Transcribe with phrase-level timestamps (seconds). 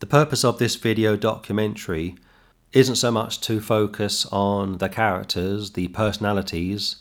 [0.00, 2.14] The purpose of this video documentary
[2.72, 6.96] isn't so much to focus on the characters, the personalities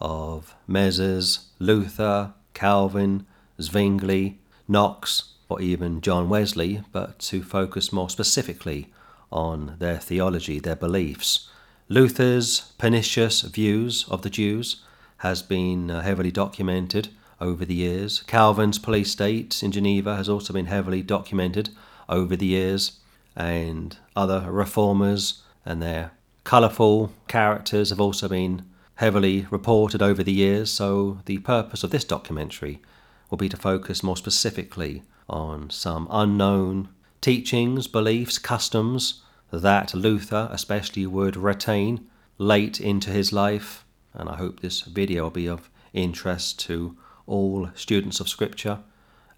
[0.00, 3.24] of Mezes, Luther, Calvin,
[3.62, 8.92] Zwingli, Knox, or even John Wesley, but to focus more specifically
[9.30, 11.48] on their theology, their beliefs.
[11.88, 14.82] Luther's pernicious views of the Jews
[15.18, 17.10] has been uh, heavily documented
[17.40, 18.24] over the years.
[18.26, 21.70] Calvin's police state in Geneva has also been heavily documented
[22.10, 22.98] over the years,
[23.34, 26.10] and other reformers and their
[26.44, 28.62] colourful characters have also been
[28.96, 30.70] heavily reported over the years.
[30.70, 32.82] So, the purpose of this documentary
[33.30, 36.88] will be to focus more specifically on some unknown
[37.20, 39.22] teachings, beliefs, customs
[39.52, 42.08] that Luther especially would retain
[42.38, 43.84] late into his life.
[44.12, 48.80] And I hope this video will be of interest to all students of Scripture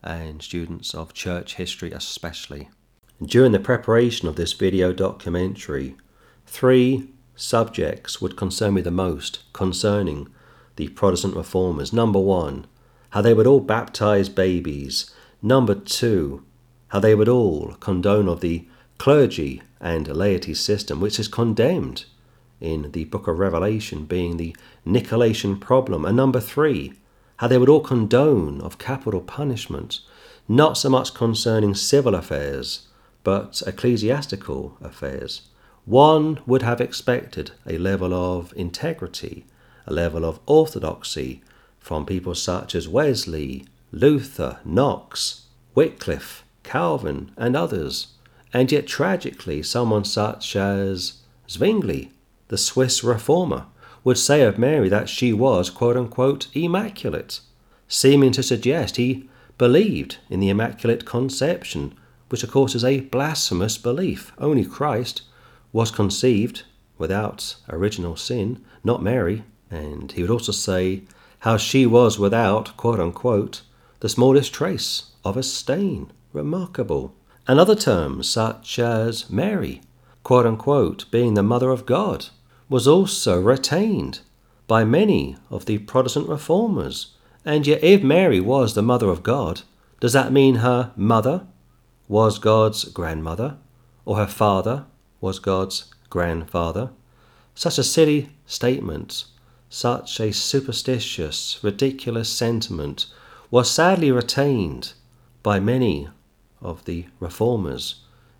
[0.02, 2.68] and students of church history especially.
[3.22, 5.96] During the preparation of this video documentary,
[6.46, 10.28] three subjects would concern me the most concerning
[10.76, 11.92] the Protestant reformers.
[11.92, 12.66] Number one,
[13.10, 15.10] how they would all baptize babies.
[15.40, 16.44] Number two,
[16.88, 18.66] how they would all condone of the
[18.98, 22.04] clergy and laity system, which is condemned
[22.60, 26.04] in the book of Revelation, being the Nicolaitan problem.
[26.04, 26.94] And number three,
[27.42, 29.98] how they would all condone of capital punishment,
[30.46, 32.86] not so much concerning civil affairs,
[33.24, 35.42] but ecclesiastical affairs.
[35.84, 39.44] One would have expected a level of integrity,
[39.88, 41.42] a level of orthodoxy
[41.80, 48.14] from people such as Wesley, Luther, Knox, Wycliffe, Calvin, and others.
[48.52, 51.14] And yet, tragically, someone such as
[51.50, 52.12] Zwingli,
[52.46, 53.66] the Swiss reformer,
[54.04, 57.40] would say of Mary that she was, quote unquote, immaculate,
[57.88, 61.94] seeming to suggest he believed in the Immaculate Conception,
[62.28, 64.32] which of course is a blasphemous belief.
[64.38, 65.22] Only Christ
[65.72, 66.64] was conceived
[66.98, 69.44] without original sin, not Mary.
[69.70, 71.02] And he would also say
[71.40, 73.62] how she was without, quote unquote,
[74.00, 76.10] the smallest trace of a stain.
[76.32, 77.14] Remarkable.
[77.46, 79.82] And other terms, such as Mary,
[80.22, 82.28] quote unquote, being the mother of God,
[82.72, 84.20] was also retained
[84.66, 87.14] by many of the Protestant reformers.
[87.44, 89.60] And yet, if Mary was the mother of God,
[90.00, 91.46] does that mean her mother
[92.08, 93.58] was God's grandmother,
[94.06, 94.86] or her father
[95.20, 96.88] was God's grandfather?
[97.54, 99.26] Such a silly statement,
[99.68, 103.04] such a superstitious, ridiculous sentiment
[103.50, 104.94] was sadly retained
[105.42, 106.08] by many
[106.62, 107.96] of the reformers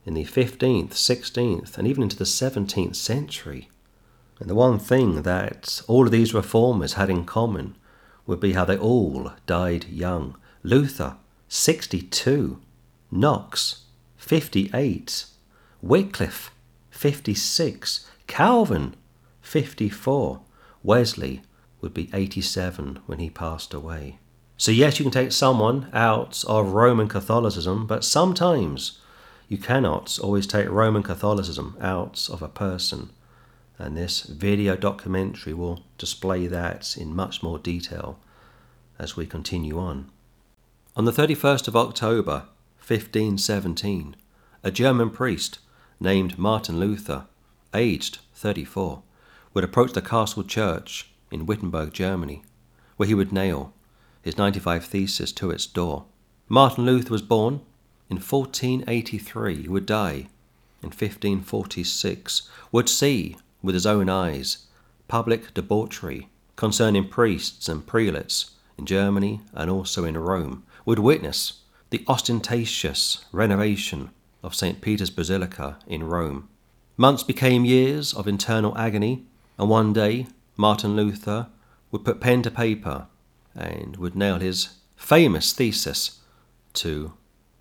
[0.07, 3.69] in the 15th, 16th, and even into the 17th century.
[4.43, 7.77] And the one thing that all of these reformers had in common
[8.27, 10.37] would be how they all died young.
[10.65, 11.15] Luther,
[11.47, 12.61] 62.
[13.09, 13.85] Knox,
[14.17, 15.27] 58.
[15.81, 16.51] Wycliffe,
[16.91, 18.11] 56.
[18.27, 18.97] Calvin,
[19.43, 20.41] 54.
[20.83, 21.43] Wesley
[21.81, 24.19] would be 87 when he passed away.
[24.57, 28.99] So, yes, you can take someone out of Roman Catholicism, but sometimes
[29.47, 33.11] you cannot always take Roman Catholicism out of a person
[33.83, 38.19] and this video documentary will display that in much more detail
[38.97, 40.09] as we continue on.
[40.97, 42.45] On the 31st of October
[42.87, 44.15] 1517,
[44.63, 45.59] a German priest
[45.99, 47.27] named Martin Luther,
[47.75, 49.03] aged 34,
[49.53, 52.43] would approach the castle church in Wittenberg, Germany,
[52.97, 53.73] where he would nail
[54.23, 56.05] his 95 Theses to its door.
[56.49, 57.55] Martin Luther was born
[58.09, 60.29] in 1483, he would die
[60.83, 64.67] in 1546, would see with his own eyes
[65.09, 72.05] public debauchery concerning priests and prelates in Germany and also in Rome, would witness the
[72.09, 74.11] ostentatious renovation
[74.43, 74.81] of St.
[74.81, 76.49] Peter's Basilica in Rome.
[76.97, 79.25] Months became years of internal agony,
[79.59, 81.49] and one day Martin Luther
[81.91, 83.07] would put pen to paper
[83.55, 86.21] and would nail his famous thesis
[86.73, 87.13] to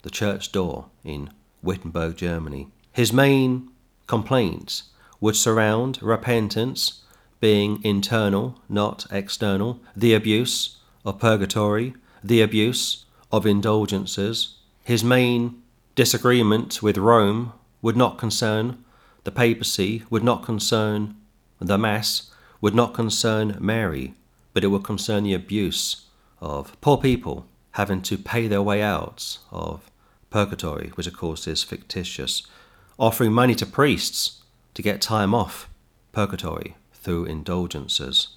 [0.03, 1.29] the church door in
[1.61, 2.69] Wittenberg, Germany.
[2.93, 3.69] His main
[4.07, 4.83] complaints
[5.21, 7.03] would surround repentance
[7.39, 14.57] being internal, not external, the abuse of purgatory, the abuse of indulgences.
[14.83, 15.61] His main
[15.95, 18.83] disagreement with Rome would not concern
[19.23, 21.15] the papacy, would not concern
[21.59, 24.13] the Mass, would not concern Mary,
[24.53, 26.07] but it would concern the abuse
[26.39, 29.89] of poor people having to pay their way out of
[30.29, 32.43] purgatory, which of course is fictitious,
[32.99, 34.40] offering money to priests
[34.73, 35.69] to get time off
[36.11, 38.35] purgatory through indulgences.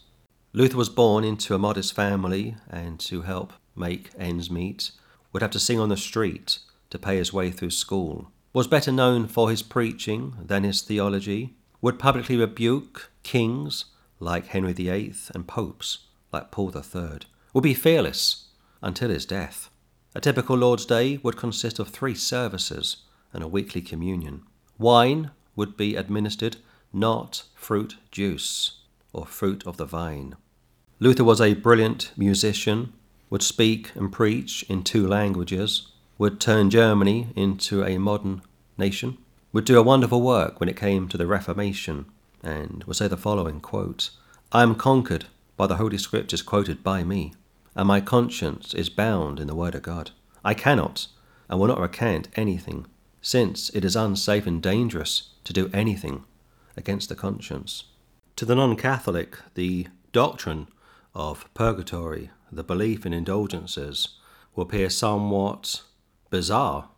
[0.52, 4.92] Luther was born into a modest family and to help make ends meet
[5.32, 6.58] would have to sing on the street
[6.90, 8.30] to pay his way through school.
[8.52, 13.86] was better known for his preaching than his theology, would publicly rebuke kings
[14.20, 15.98] like Henry VIII and popes
[16.32, 17.18] like Paul III,
[17.52, 18.46] would be fearless
[18.80, 19.70] until his death.
[20.14, 22.98] A typical Lord's Day would consist of three services
[23.32, 24.42] and a weekly communion.
[24.78, 26.56] Wine would be administered,
[26.92, 28.80] not fruit juice
[29.12, 30.36] or fruit of the vine.
[31.00, 32.92] Luther was a brilliant musician,
[33.30, 38.42] would speak and preach in two languages, would turn Germany into a modern
[38.78, 39.18] nation,
[39.52, 42.06] would do a wonderful work when it came to the Reformation,
[42.42, 44.10] and would say the following quote,
[44.52, 47.34] I am conquered by the Holy Scriptures quoted by me,
[47.74, 50.10] and my conscience is bound in the Word of God.
[50.44, 51.08] I cannot
[51.48, 52.86] and will not recant anything,
[53.24, 56.24] since it is unsafe and dangerous to do anything
[56.76, 57.84] against the conscience.
[58.36, 60.68] To the non Catholic, the doctrine
[61.14, 64.18] of purgatory, the belief in indulgences,
[64.54, 65.80] will appear somewhat
[66.28, 66.90] bizarre,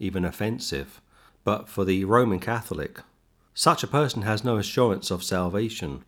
[0.00, 1.00] even offensive.
[1.44, 3.00] But for the Roman Catholic,
[3.54, 6.04] such a person has no assurance of salvation,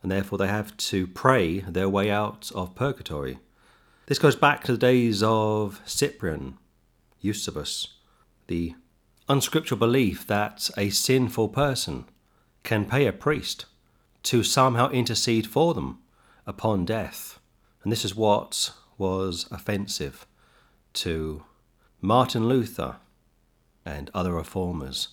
[0.00, 3.40] and therefore they have to pray their way out of purgatory.
[4.06, 6.56] This goes back to the days of Cyprian,
[7.20, 7.94] Eusebius,
[8.46, 8.74] the
[9.28, 12.04] unscriptural belief that a sinful person
[12.62, 13.66] can pay a priest
[14.22, 15.98] to somehow intercede for them
[16.46, 17.38] upon death.
[17.82, 20.26] And this is what was offensive
[20.94, 21.44] to
[22.00, 22.96] Martin Luther
[23.84, 25.08] and other reformers,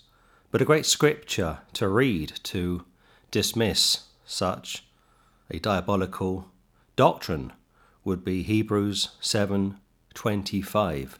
[0.51, 2.85] but a great scripture to read to
[3.31, 4.85] dismiss such
[5.49, 6.49] a diabolical
[6.95, 7.51] doctrine
[8.03, 11.19] would be Hebrews 7:25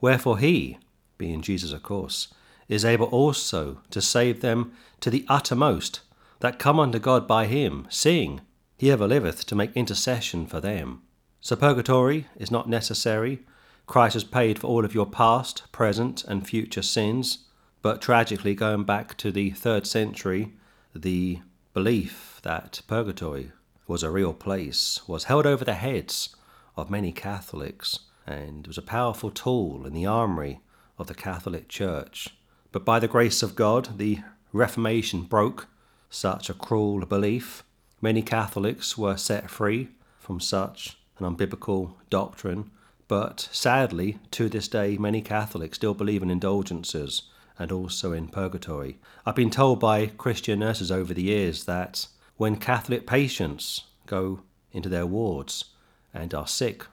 [0.00, 0.78] wherefore he
[1.22, 2.34] being Jesus of course
[2.68, 6.00] is able also to save them to the uttermost
[6.40, 8.40] that come unto God by him seeing
[8.76, 11.02] he ever liveth to make intercession for them.
[11.40, 13.38] So purgatory is not necessary.
[13.86, 17.44] Christ has paid for all of your past, present, and future sins.
[17.82, 20.54] But tragically, going back to the third century,
[20.92, 21.38] the
[21.72, 23.52] belief that purgatory
[23.86, 26.34] was a real place was held over the heads
[26.76, 30.58] of many Catholics and was a powerful tool in the armory
[30.98, 32.28] of the Catholic Church.
[32.70, 34.20] But by the grace of God, the
[34.52, 35.68] Reformation broke
[36.10, 37.64] such a cruel belief
[38.02, 42.72] Many Catholics were set free from such an unbiblical doctrine,
[43.06, 47.22] but sadly, to this day, many Catholics still believe in indulgences
[47.60, 48.98] and also in purgatory.
[49.24, 54.40] I've been told by Christian nurses over the years that when Catholic patients go
[54.72, 55.66] into their wards
[56.12, 56.84] and are sick,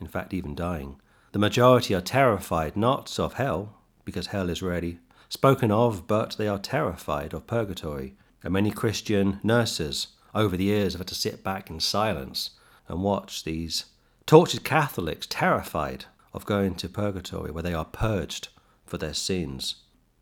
[0.00, 1.00] in fact, even dying,
[1.32, 3.74] the majority are terrified not of hell,
[4.04, 4.98] because hell is rarely
[5.28, 8.14] spoken of, but they are terrified of purgatory.
[8.44, 12.50] And many Christian nurses over the years, I've had to sit back in silence
[12.86, 13.86] and watch these
[14.26, 18.48] tortured Catholics terrified of going to purgatory where they are purged
[18.84, 19.76] for their sins.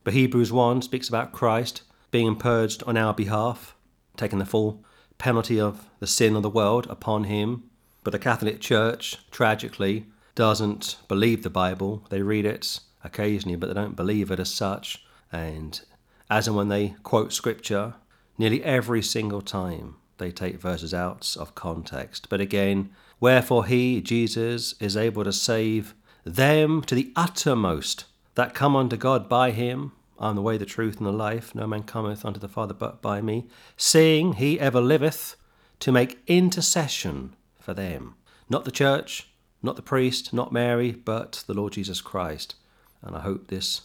[0.05, 3.75] But Hebrews 1 speaks about Christ being purged on our behalf,
[4.17, 4.85] taking the full
[5.19, 7.65] penalty of the sin of the world upon him.
[8.05, 12.05] But the Catholic Church, tragically, doesn't believe the Bible.
[12.11, 15.05] They read it occasionally, but they don't believe it as such.
[15.33, 15.81] And
[16.29, 17.95] as and when they quote scripture,
[18.39, 22.29] nearly every single time they take verses out of context.
[22.29, 25.95] But again, wherefore he, Jesus, is able to save
[26.25, 28.05] them to the uttermost
[28.35, 29.93] that come unto God by him.
[30.19, 31.55] I am the way, the truth, and the life.
[31.55, 33.47] No man cometh unto the Father but by me.
[33.77, 35.37] Seeing he ever liveth
[35.81, 38.15] to make intercession for them.
[38.49, 39.30] Not the church,
[39.63, 42.55] not the priest, not Mary, but the Lord Jesus Christ.
[43.03, 43.83] And I hope this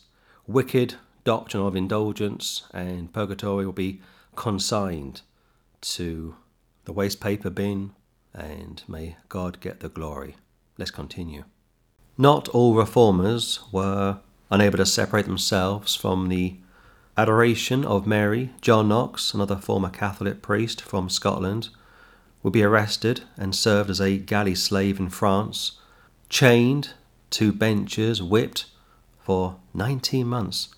[0.48, 4.02] wicked doctrine of indulgence and purgatory will be
[4.36, 5.22] consigned
[5.82, 6.36] to
[6.86, 7.92] the waste paper bin,
[8.34, 10.36] and may God get the glory.
[10.78, 11.46] Let's continue.
[12.18, 14.20] Not all reformers were
[14.52, 16.58] unable to separate themselves from the
[17.18, 18.52] adoration of Mary.
[18.62, 21.70] John Knox, another former Catholic priest from Scotland,
[22.46, 25.80] would be arrested and served as a galley slave in France,
[26.30, 26.92] chained
[27.32, 28.66] to benches, whipped
[29.18, 30.70] for 19 months,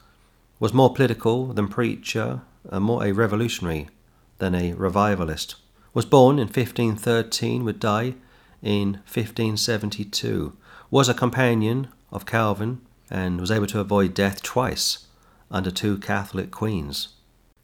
[0.61, 3.89] was more political than preacher, and more a revolutionary
[4.37, 5.55] than a revivalist.
[5.93, 8.15] Was born in 1513, would die
[8.63, 10.55] in 1572.
[10.89, 12.79] Was a companion of Calvin
[13.11, 15.07] and was able to avoid death twice
[15.51, 17.09] under two Catholic queens.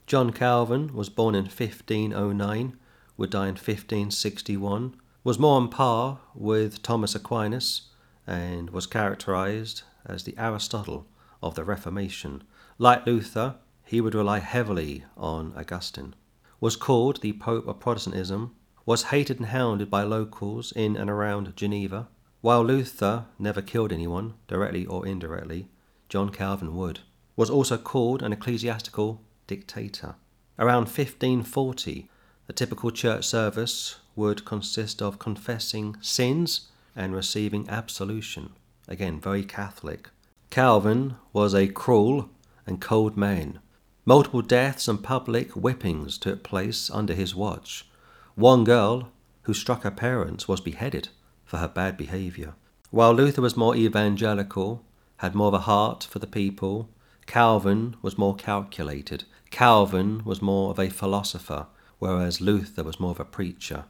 [0.07, 2.77] John Calvin was born in 1509,
[3.17, 7.89] would die in 1561, was more on par with Thomas Aquinas,
[8.25, 11.05] and was characterized as the Aristotle
[11.41, 12.43] of the Reformation.
[12.77, 13.55] Like Luther,
[13.85, 16.15] he would rely heavily on Augustine
[16.63, 18.55] was called the Pope of Protestantism,
[18.85, 22.07] was hated and hounded by locals in and around Geneva.
[22.39, 25.67] While Luther never killed anyone, directly or indirectly,
[26.07, 27.01] John Calvin would.
[27.35, 30.15] was also called an ecclesiastical dictator.
[30.57, 32.09] Around 1540,
[32.47, 38.51] a typical church service would consist of confessing sins and receiving absolution.
[38.87, 40.09] Again, very Catholic.
[40.49, 42.29] Calvin was a cruel
[42.67, 43.59] and cold man.
[44.05, 47.87] Multiple deaths and public whippings took place under his watch.
[48.35, 49.09] One girl
[49.43, 51.09] who struck her parents was beheaded
[51.45, 52.55] for her bad behavior.
[52.91, 54.83] While Luther was more evangelical,
[55.17, 56.89] had more of a heart for the people,
[57.25, 59.23] Calvin was more calculated.
[59.49, 61.67] Calvin was more of a philosopher,
[62.03, 63.85] whereas Luther was more of a preacher.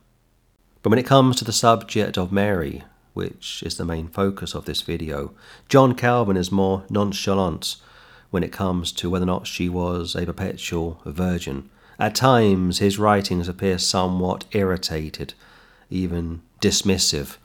[0.84, 2.84] But when it comes to the subject of Mary,
[3.16, 5.32] which is the main focus of this video,
[5.68, 7.78] John Calvin is more nonchalant
[8.30, 11.72] when it comes to whether or not she was a perpetual virgin.
[11.98, 15.34] At times, his writings appear somewhat irritated,
[15.90, 17.38] even dismissive,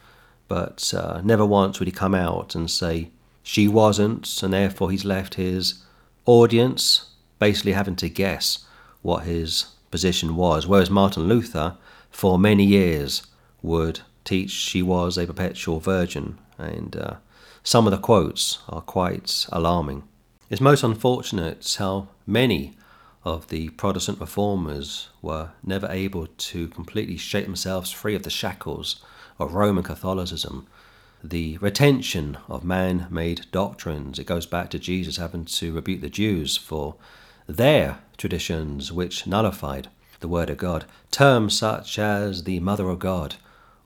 [0.48, 3.08] but uh, never once would he come out and say
[3.42, 5.82] she wasn't, and therefore he's left his
[6.26, 7.06] audience
[7.38, 8.66] basically having to guess
[9.00, 10.66] what his position was.
[10.66, 11.76] Whereas Martin Luther,
[12.10, 13.26] for many years,
[13.62, 17.14] would teach she was a perpetual virgin, and uh,
[17.62, 20.04] some of the quotes are quite alarming.
[20.50, 22.76] It's most unfortunate how many
[23.24, 29.04] of the Protestant reformers were never able to completely shake themselves free of the shackles
[29.38, 30.66] of Roman Catholicism.
[31.22, 36.08] The retention of man made doctrines, it goes back to Jesus having to rebuke the
[36.08, 36.94] Jews for
[37.48, 39.88] their traditions which nullified
[40.20, 40.84] the Word of God.
[41.10, 43.34] Terms such as the Mother of God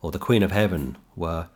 [0.02, 1.46] or the Queen of Heaven were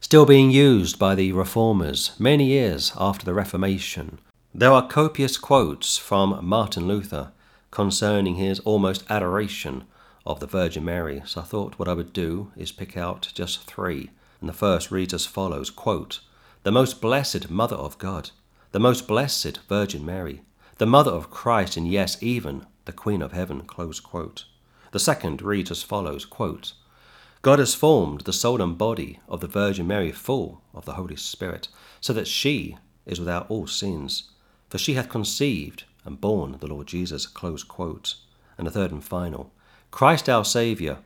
[0.00, 4.18] still being used by the reformers many years after the Reformation
[4.58, 7.30] there are copious quotes from Martin Luther
[7.70, 9.84] concerning his almost adoration
[10.24, 13.64] of the Virgin Mary, so I thought what I would do is pick out just
[13.64, 14.08] three.
[14.40, 16.20] And the first reads as follows quote,
[16.62, 18.30] The most blessed Mother of God,
[18.72, 20.40] the most blessed Virgin Mary,
[20.78, 23.62] the Mother of Christ, and yes, even the Queen of Heaven.
[23.66, 26.74] The second reads as follows quote,
[27.42, 31.16] God has formed the soul and body of the Virgin Mary full of the Holy
[31.16, 31.68] Spirit,
[32.00, 34.30] so that she is without all sins
[34.68, 37.26] for she hath conceived and borne the Lord Jesus.
[38.58, 39.52] And the third and final.
[39.90, 40.98] Christ our Saviour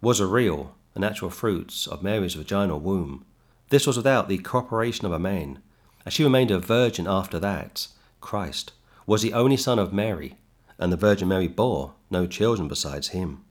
[0.00, 3.24] was a real and natural fruit of Mary's vaginal womb.
[3.70, 5.60] This was without the cooperation of a man.
[6.04, 7.88] and she remained a virgin after that,
[8.20, 8.72] Christ
[9.06, 10.36] was the only son of Mary,
[10.78, 13.42] and the Virgin Mary bore no children besides him.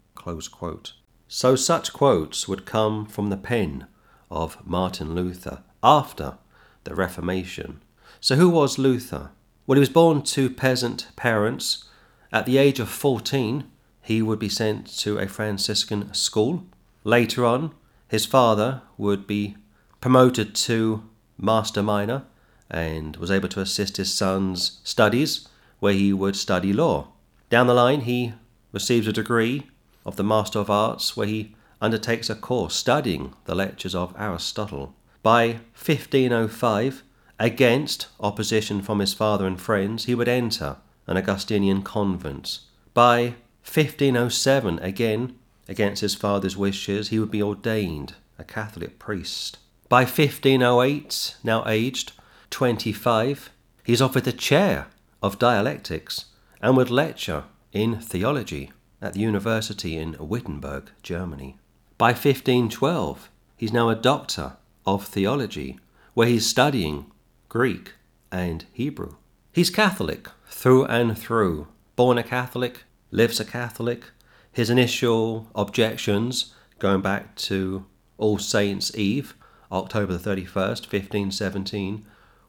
[1.27, 3.87] So such quotes would come from the pen
[4.29, 6.37] of Martin Luther after
[6.83, 7.81] the Reformation.
[8.19, 9.31] So who was Luther?
[9.65, 11.85] Well, he was born to peasant parents.
[12.31, 13.65] At the age of 14,
[14.01, 16.65] he would be sent to a Franciscan school.
[17.03, 17.73] Later on,
[18.07, 19.57] his father would be
[20.01, 21.03] promoted to
[21.37, 22.23] master miner
[22.69, 25.47] and was able to assist his son's studies,
[25.79, 27.09] where he would study law.
[27.49, 28.33] Down the line, he
[28.71, 29.67] receives a degree
[30.05, 34.95] of the Master of Arts, where he undertakes a course studying the lectures of Aristotle.
[35.21, 37.03] By 1505,
[37.39, 42.59] Against opposition from his father and friends, he would enter an Augustinian convent.
[42.93, 45.35] By 1507, again,
[45.67, 49.57] against his father's wishes, he would be ordained a Catholic priest.
[49.89, 52.13] By 1508, now aged
[52.49, 53.49] 25,
[53.83, 54.87] he is offered the chair
[55.21, 56.25] of dialectics
[56.61, 58.71] and would lecture in theology
[59.01, 61.57] at the university in Wittenberg, Germany.
[61.97, 64.53] By 1512, he's now a doctor
[64.85, 65.79] of theology,
[66.13, 67.11] where he's studying
[67.49, 67.93] Greek,
[68.31, 69.15] and Hebrew.
[69.53, 71.67] He's Catholic through and through.
[71.95, 74.11] Born a Catholic, lives a Catholic.
[74.51, 77.85] His initial objections, going back to
[78.17, 79.35] All Saints' Eve,
[79.71, 82.05] October the 31st, 1517,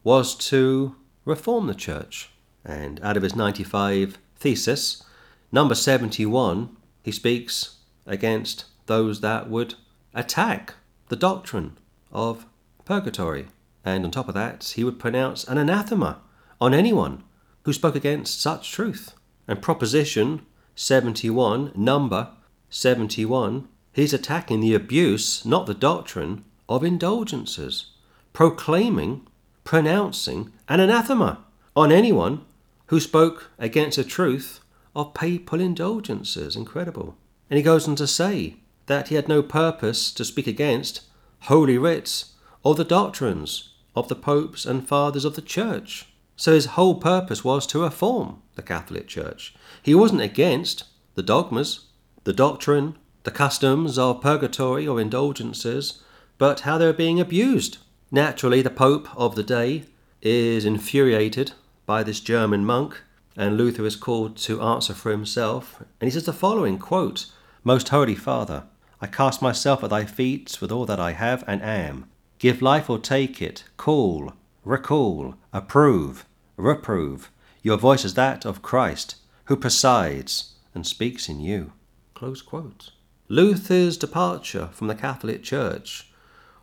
[0.07, 0.95] was to
[1.25, 2.31] reform the church.
[2.65, 5.03] And out of his 95 thesis,
[5.51, 9.75] number 71, he speaks against those that would
[10.15, 10.75] attack
[11.09, 11.77] the doctrine
[12.13, 12.47] of
[12.85, 13.49] purgatory.
[13.85, 16.21] And on top of that, he would pronounce an anathema
[16.61, 17.25] on anyone
[17.65, 19.13] who spoke against such truth.
[19.49, 20.47] And Proposition
[20.77, 22.29] 71, number
[22.71, 27.87] 71, he's attacking the abuse, not the doctrine, of indulgences,
[28.33, 29.27] proclaiming,
[29.67, 31.45] pronouncing an anathema
[31.75, 32.41] on anyone
[32.87, 34.61] who spoke against the truth
[34.95, 36.57] of papal indulgences.
[36.57, 37.17] Incredible.
[37.51, 38.57] And he goes on to say
[38.87, 41.03] that he had no purpose to speak against
[41.41, 42.33] holy writs
[42.63, 46.07] or the doctrines of the popes and fathers of the church.
[46.37, 49.55] So his whole purpose was to reform the Catholic Church.
[49.83, 51.87] He wasn't against the dogmas,
[52.25, 56.03] the doctrine, the customs of purgatory or indulgences,
[56.39, 57.79] but how they were being abused.
[58.11, 59.83] Naturally, the Pope of the day
[60.23, 61.53] is infuriated
[61.87, 63.03] by this German monk,
[63.37, 65.83] and Luther is called to answer for himself.
[66.01, 67.27] And he says the following quote,
[67.65, 68.63] Most Holy Father,
[69.01, 72.09] I cast myself at thy feet with all that I have and am.
[72.39, 74.35] Give life or take it, call,
[74.65, 77.31] recall, approve, reprove.
[77.63, 81.73] Your voice is that of Christ, who presides and speaks in you.
[82.15, 82.93] Close quote.
[83.29, 86.09] Luther's departure from the Catholic Church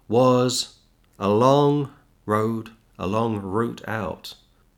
[0.07, 0.79] was
[1.19, 1.91] a long
[2.25, 4.35] road, a long route out.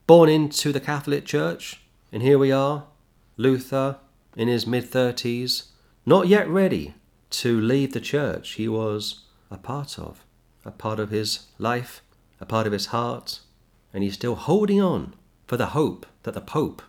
[0.07, 2.85] Born into the Catholic Church, and here we are,
[3.37, 3.97] Luther
[4.35, 5.67] in his mid 30s,
[6.05, 6.93] not yet ready
[7.29, 10.23] to leave the church he was a part of,
[10.63, 12.01] a part of his life,
[12.39, 13.39] a part of his heart,
[13.93, 15.13] and he's still holding on
[15.47, 16.81] for the hope that the Pope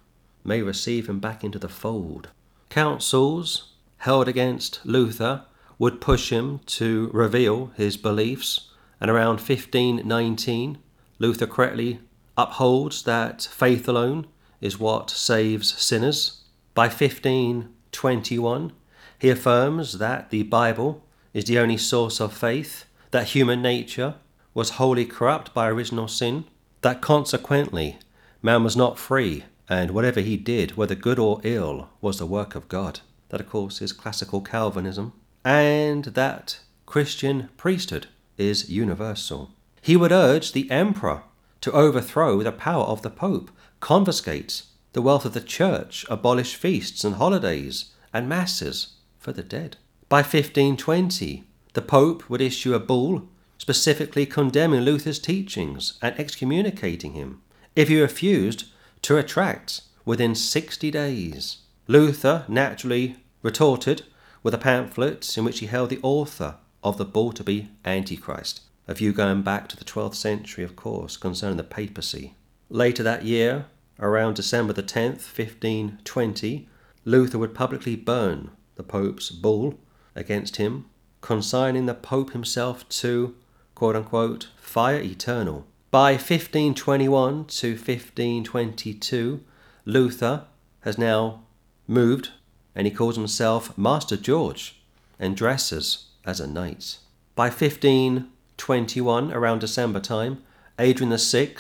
[0.45, 2.29] may receive him back into the fold.
[2.69, 5.45] Councils held against Luther
[5.79, 10.79] would push him to reveal his beliefs, and around 1519,
[11.19, 12.01] Luther correctly
[12.37, 14.27] upholds that faith alone
[14.61, 16.43] is what saves sinners.
[16.75, 18.73] By 1521,
[19.19, 24.15] he affirms that the Bible is the only source of faith, that human nature
[24.55, 26.45] was wholly corrupt by original sin,
[26.83, 27.99] that consequently
[28.43, 32.55] man was not free, and whatever he did, whether good or ill, was the work
[32.55, 33.01] of God.
[33.31, 35.13] That, of course, is classical Calvinism,
[35.45, 38.07] and that Christian priesthood
[38.39, 39.51] is universal.
[39.81, 41.23] He would urge the emperor
[41.61, 43.51] to overthrow the power of the pope,
[43.81, 44.63] confiscate
[44.93, 49.77] the wealth of the church, abolish feasts and holidays and masses for the dead.
[50.09, 53.29] By 1520, the pope would issue a bull
[53.59, 57.43] specifically condemning Luther's teachings and excommunicating him
[57.75, 58.65] if he refused
[59.03, 61.59] to retract within 60 days.
[61.89, 64.03] Luther naturally retorted
[64.43, 68.61] with a pamphlet in which he held the author of the bull to be Antichrist,
[68.87, 72.35] a view going back to the 12th century, of course, concerning the papacy.
[72.71, 73.67] Later that year,
[73.99, 76.69] around December the 10th, 1520,
[77.05, 79.81] Luther would publicly burn the Pope's bull
[80.15, 80.85] against him,
[81.21, 83.35] consigning the Pope himself to,
[83.75, 85.67] quote unquote, fire eternal.
[85.91, 89.41] By 1521 to 1522,
[89.85, 90.45] Luther
[90.83, 91.43] has now
[91.89, 92.31] moved,
[92.77, 94.81] and he calls himself Master George
[95.19, 96.99] and dresses as a knight.
[97.35, 100.43] By 1521, around December time,
[100.79, 101.57] Adrian VI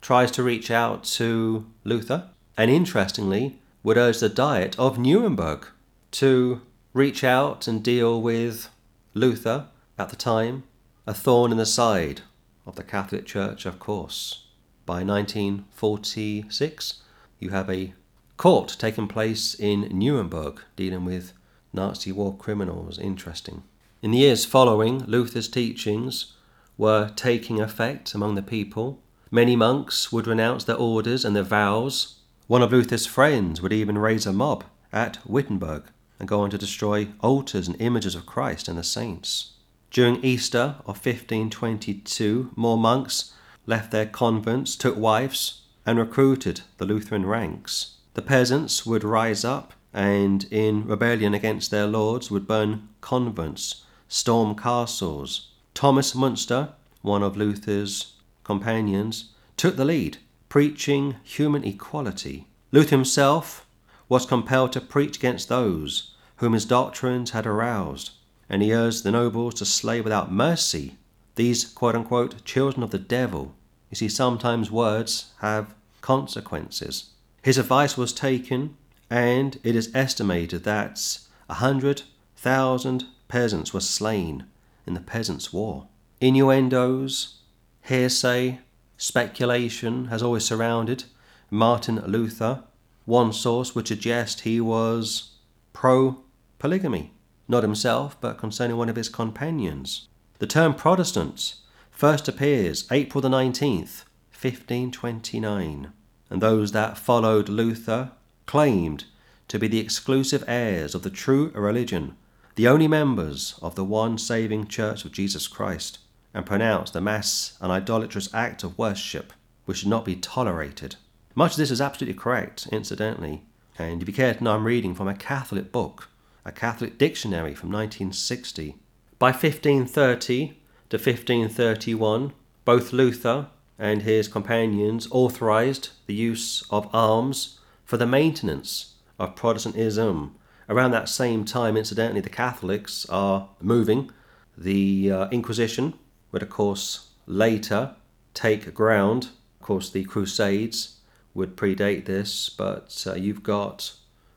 [0.00, 5.66] tries to reach out to Luther, and interestingly, would urge the Diet of Nuremberg
[6.12, 6.60] to
[6.92, 8.68] reach out and deal with
[9.14, 9.66] Luther
[9.98, 10.64] at the time,
[11.06, 12.20] a thorn in the side
[12.66, 14.46] of the Catholic Church, of course.
[14.86, 17.00] By 1946,
[17.38, 17.94] you have a
[18.36, 21.32] court taking place in Nuremberg dealing with
[21.72, 22.98] Nazi war criminals.
[22.98, 23.62] Interesting.
[24.04, 26.34] In the years following, Luther's teachings
[26.76, 29.02] were taking effect among the people.
[29.30, 32.18] Many monks would renounce their orders and their vows.
[32.46, 35.84] One of Luther's friends would even raise a mob at Wittenberg
[36.20, 39.52] and go on to destroy altars and images of Christ and the saints.
[39.90, 43.32] During Easter of 1522, more monks
[43.64, 47.94] left their convents, took wives, and recruited the Lutheran ranks.
[48.12, 53.83] The peasants would rise up and, in rebellion against their lords, would burn convents,
[54.14, 55.48] storm castles.
[55.74, 56.70] Thomas Müntzer,
[57.02, 58.12] one of Luther's
[58.44, 62.46] companions, took the lead, preaching human equality.
[62.70, 63.66] Luther himself
[64.08, 68.12] was compelled to preach against those whom his doctrines had aroused,
[68.48, 70.96] and he urged the nobles to slay without mercy
[71.34, 73.56] these quote unquote children of the devil.
[73.90, 77.10] You see, sometimes words have consequences.
[77.42, 78.76] His advice was taken,
[79.10, 82.02] and it is estimated that a hundred
[82.36, 84.46] thousand peasants were slain
[84.86, 85.88] in the Peasants' War.
[86.20, 87.40] Innuendos,
[87.82, 88.60] hearsay,
[88.96, 91.04] speculation has always surrounded
[91.50, 92.64] Martin Luther.
[93.04, 95.32] One source would suggest he was
[95.72, 96.22] pro
[96.58, 97.12] polygamy,
[97.48, 100.08] not himself, but concerning one of his companions.
[100.38, 101.56] The term Protestant
[101.90, 105.92] first appears April the 19th, 1529
[106.30, 108.10] and those that followed Luther
[108.46, 109.04] claimed
[109.48, 112.16] to be the exclusive heirs of the true religion,
[112.54, 115.98] the only members of the one saving Church of Jesus Christ,
[116.32, 119.32] and pronounce the Mass an idolatrous act of worship
[119.64, 120.96] which should not be tolerated.
[121.34, 123.42] Much of this is absolutely correct, incidentally,
[123.78, 126.08] and if you care to know, I'm reading from a Catholic book,
[126.44, 128.76] a Catholic dictionary from 1960.
[129.18, 132.32] By 1530 to 1531,
[132.64, 140.36] both Luther and his companions authorized the use of arms for the maintenance of Protestantism.
[140.68, 144.10] Around that same time, incidentally, the Catholics are moving.
[144.56, 145.94] The uh, Inquisition
[146.32, 147.94] would, of course, later
[148.32, 149.30] take ground.
[149.60, 151.00] Of course, the Crusades
[151.34, 153.92] would predate this, but uh, you've got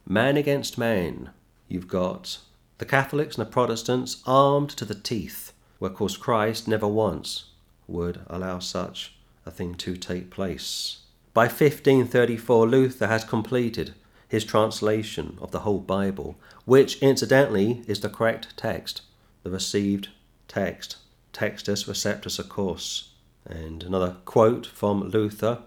[0.05, 1.29] man against man.
[1.67, 2.39] You've got
[2.77, 7.45] the Catholics and the Protestants armed to the teeth, where, of course, Christ never once
[7.87, 10.99] would allow such a thing to take place.
[11.33, 13.93] By 1534, Luther has completed
[14.27, 19.01] his translation of the whole Bible, which incidentally is the correct text,
[19.43, 20.09] the received
[20.47, 20.97] text,
[21.33, 23.13] Textus Receptus, of course.
[23.45, 25.59] And another quote from Luther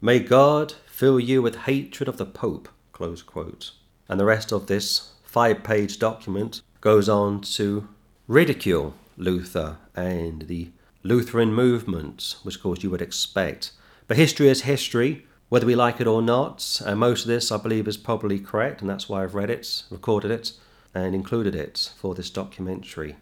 [0.00, 3.72] May God fill you with hatred of the Pope, close quote.
[4.08, 7.88] And the rest of this five page document goes on to
[8.28, 10.70] ridicule Luther and the
[11.02, 13.72] Lutheran movement, which of course you would expect.
[14.06, 16.82] But history is history, whether we like it or not.
[16.84, 19.84] And most of this, I believe, is probably correct, and that's why I've read it,
[19.88, 20.50] recorded it,
[20.92, 23.14] and included it for this documentary.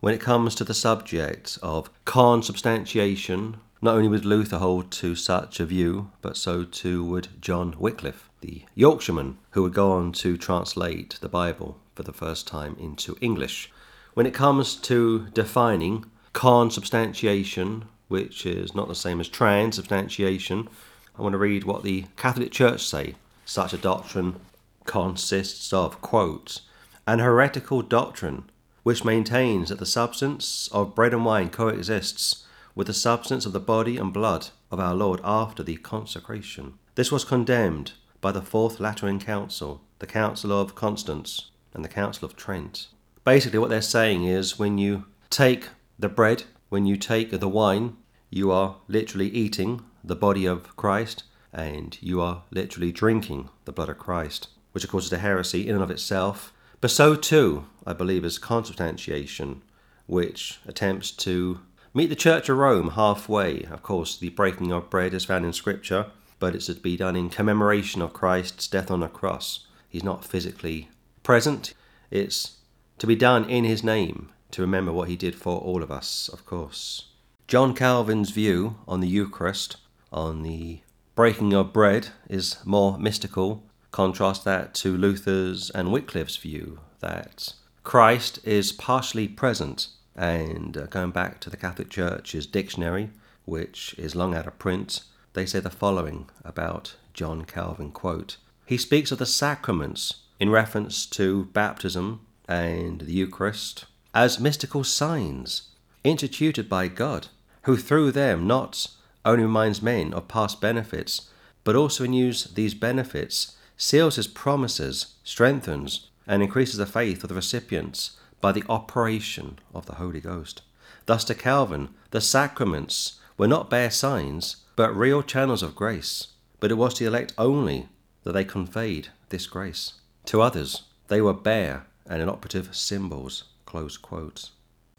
[0.00, 5.60] When it comes to the subject of consubstantiation, not only would Luther hold to such
[5.60, 10.38] a view, but so too would John Wycliffe, the Yorkshireman, who would go on to
[10.38, 13.70] translate the Bible for the first time into English.
[14.14, 20.70] When it comes to defining consubstantiation, which is not the same as transubstantiation,
[21.16, 23.14] I want to read what the Catholic Church say.
[23.44, 24.36] Such a doctrine
[24.84, 26.60] consists of, quote,
[27.06, 28.50] an heretical doctrine
[28.82, 33.60] which maintains that the substance of bread and wine coexists with the substance of the
[33.60, 36.74] body and blood of our Lord after the consecration.
[36.96, 42.26] This was condemned by the Fourth Lateran Council, the Council of Constance, and the Council
[42.26, 42.88] of Trent.
[43.24, 47.96] Basically, what they're saying is when you take the bread, when you take the wine,
[48.30, 53.88] you are literally eating the body of Christ and you are literally drinking the blood
[53.88, 56.52] of Christ, which of course is a heresy in and of itself.
[56.80, 59.62] But so too, I believe, is consubstantiation,
[60.06, 61.60] which attempts to
[61.96, 63.62] Meet the Church of Rome halfway.
[63.62, 66.06] Of course, the breaking of bread is found in Scripture,
[66.40, 69.68] but it's to be done in commemoration of Christ's death on the cross.
[69.88, 70.88] He's not physically
[71.22, 71.72] present,
[72.10, 72.56] it's
[72.98, 76.28] to be done in his name, to remember what he did for all of us,
[76.28, 77.10] of course.
[77.46, 79.76] John Calvin's view on the Eucharist,
[80.14, 80.80] on the
[81.14, 83.64] breaking of bread, is more mystical.
[83.90, 91.10] Contrast that to Luther's and Wycliffe's view that Christ is partially present and uh, going
[91.10, 93.10] back to the Catholic Church's dictionary,
[93.44, 95.02] which is long out of print,
[95.34, 101.06] they say the following about John Calvin quote, He speaks of the sacraments in reference
[101.06, 105.70] to baptism and the Eucharist as mystical signs
[106.04, 107.28] instituted by God,
[107.62, 108.88] who through them not
[109.24, 111.30] only reminds men of past benefits,
[111.64, 117.34] but also renews these benefits, seals his promises, strengthens and increases the faith of the
[117.34, 120.62] recipients by the operation of the Holy Ghost.
[121.06, 126.28] Thus, to Calvin, the sacraments were not bare signs, but real channels of grace.
[126.60, 127.88] But it was to the elect only
[128.22, 129.94] that they conveyed this grace.
[130.26, 133.44] To others, they were bare and inoperative symbols.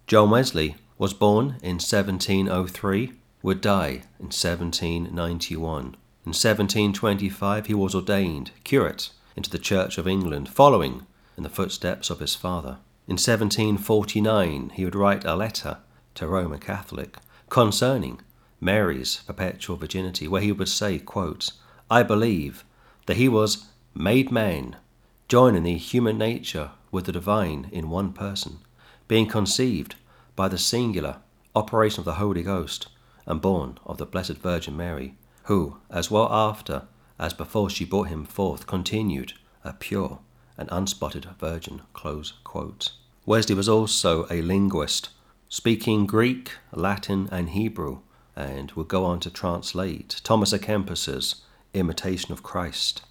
[0.07, 3.13] John Wesley was born in 1703,
[3.45, 5.83] would die in 1791.
[5.83, 11.05] In 1725, he was ordained curate into the Church of England, following
[11.37, 12.79] in the footsteps of his father.
[13.07, 15.77] In 1749, he would write a letter
[16.15, 17.17] to Roman Catholic
[17.49, 18.19] concerning
[18.59, 21.51] Mary's perpetual virginity, where he would say, quote,
[21.87, 22.65] I believe
[23.05, 24.75] that he was made man,
[25.27, 28.61] joining the human nature with the divine in one person,
[29.07, 29.93] being conceived
[30.35, 31.17] by the singular
[31.55, 32.87] operation of the Holy Ghost,
[33.25, 36.83] and born of the Blessed Virgin Mary, who, as well after
[37.17, 39.33] as before she brought him forth, continued
[39.63, 40.19] a pure
[40.57, 41.81] and unspotted virgin.
[43.25, 45.09] Wesley was also a linguist,
[45.49, 47.99] speaking Greek, Latin, and Hebrew,
[48.35, 51.41] and would go on to translate Thomas à Kempis's
[51.73, 53.01] Imitation of Christ.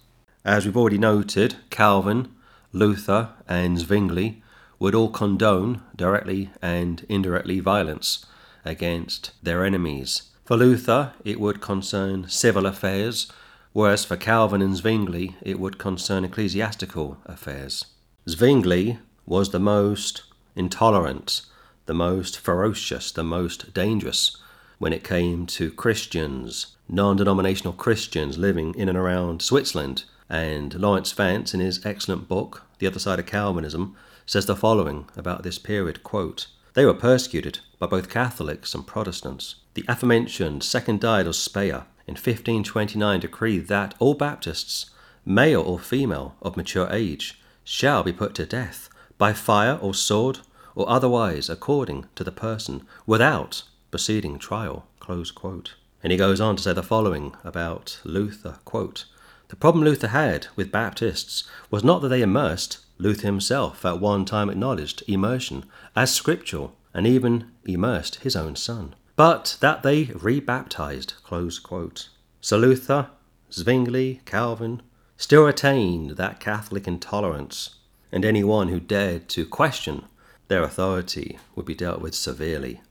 [0.43, 2.29] As we've already noted, Calvin,
[2.71, 4.41] Luther, and Zwingli
[4.79, 8.25] would all condone, directly and indirectly, violence
[8.65, 10.23] against their enemies.
[10.43, 13.31] For Luther, it would concern civil affairs,
[13.73, 17.85] whereas for Calvin and Zwingli it would concern ecclesiastical affairs.
[18.27, 20.23] Zwingli was the most
[20.55, 21.41] intolerant,
[21.85, 24.37] the most ferocious, the most dangerous
[24.77, 30.03] when it came to Christians, non denominational Christians living in and around Switzerland.
[30.27, 35.07] And Laurence Vance, in his excellent book, The Other Side of Calvinism, says the following
[35.15, 39.55] about this period quote, They were persecuted by both Catholics and Protestants.
[39.75, 44.91] The aforementioned Second Diet of Speyer in 1529 decreed that all Baptists,
[45.25, 50.39] male or female of mature age, shall be put to death by fire or sword
[50.75, 54.85] or otherwise according to the person without proceeding trial.
[55.07, 59.05] And he goes on to say the following about Luther quote,
[59.47, 64.25] The problem Luther had with Baptists was not that they immersed, Luther himself at one
[64.25, 71.13] time acknowledged immersion as scriptural and even immersed his own son, but that they rebaptized.
[71.23, 72.09] Close quote.
[72.41, 73.09] So Luther,
[73.51, 74.81] Zwingli, Calvin
[75.17, 77.75] still retained that Catholic intolerance,
[78.11, 80.05] and anyone who dared to question
[80.47, 82.81] their authority would be dealt with severely.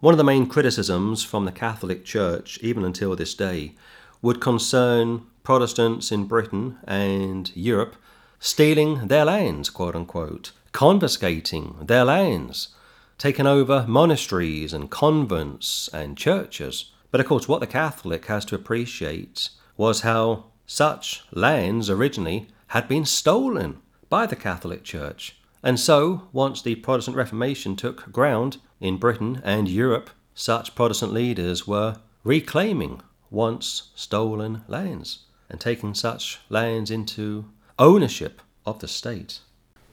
[0.00, 3.74] One of the main criticisms from the Catholic Church, even until this day,
[4.22, 7.96] would concern Protestants in Britain and Europe
[8.40, 12.68] stealing their lands, quote unquote, confiscating their lands,
[13.16, 16.92] taking over monasteries and convents and churches.
[17.10, 22.88] But of course, what the Catholic has to appreciate was how such lands originally had
[22.88, 23.78] been stolen
[24.08, 25.36] by the Catholic Church.
[25.62, 31.66] And so, once the Protestant Reformation took ground, in Britain and Europe, such Protestant leaders
[31.66, 33.00] were reclaiming
[33.30, 37.46] once stolen lands and taking such lands into
[37.78, 39.40] ownership of the state.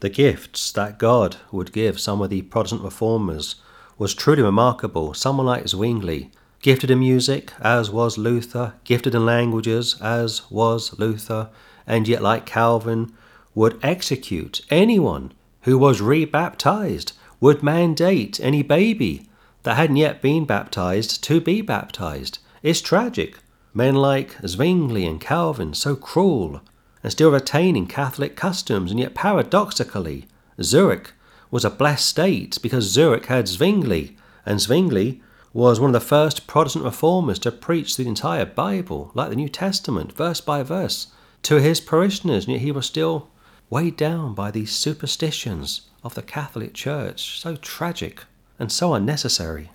[0.00, 3.56] The gifts that God would give some of the Protestant reformers
[3.96, 5.14] was truly remarkable.
[5.14, 6.30] Someone like Zwingli,
[6.60, 11.48] gifted in music, as was Luther, gifted in languages, as was Luther,
[11.86, 13.12] and yet, like Calvin,
[13.54, 15.32] would execute anyone
[15.62, 19.28] who was rebaptized would mandate any baby
[19.62, 22.38] that hadn't yet been baptized to be baptized.
[22.62, 23.38] It's tragic.
[23.72, 26.60] Men like Zwingli and Calvin, so cruel,
[27.06, 30.26] and still retaining Catholic customs, and yet paradoxically,
[30.60, 31.12] Zurich
[31.52, 36.48] was a blessed state because Zurich had Zwingli, and Zwingli was one of the first
[36.48, 41.06] Protestant reformers to preach the entire Bible, like the New Testament, verse by verse,
[41.44, 43.28] to his parishioners, and yet he was still
[43.70, 48.24] weighed down by these superstitions of the Catholic Church, so tragic
[48.58, 49.70] and so unnecessary.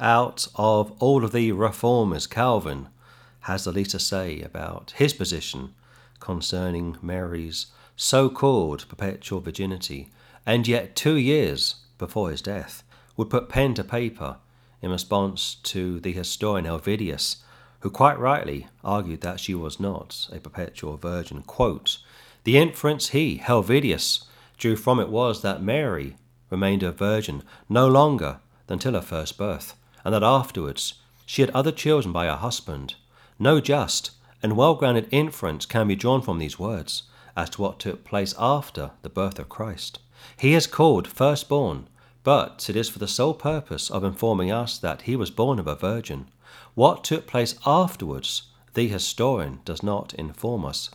[0.00, 2.88] Out of all of the reformers, Calvin
[3.42, 5.74] has the least to say about his position
[6.22, 10.08] concerning Mary's so called perpetual virginity,
[10.46, 12.84] and yet two years before his death
[13.16, 14.36] would put pen to paper
[14.80, 17.42] in response to the historian Helvidius,
[17.80, 21.42] who quite rightly argued that she was not a perpetual virgin.
[21.42, 21.98] Quote,
[22.44, 24.24] the inference he, Helvidius,
[24.56, 26.16] drew from it was that Mary
[26.50, 30.94] remained a virgin no longer than till her first birth, and that afterwards
[31.26, 32.94] she had other children by her husband.
[33.40, 37.04] No just and well grounded inference can be drawn from these words
[37.36, 39.98] as to what took place after the birth of Christ.
[40.36, 41.88] He is called firstborn,
[42.24, 45.66] but it is for the sole purpose of informing us that he was born of
[45.66, 46.26] a virgin.
[46.74, 48.42] What took place afterwards
[48.74, 50.90] the historian does not inform us.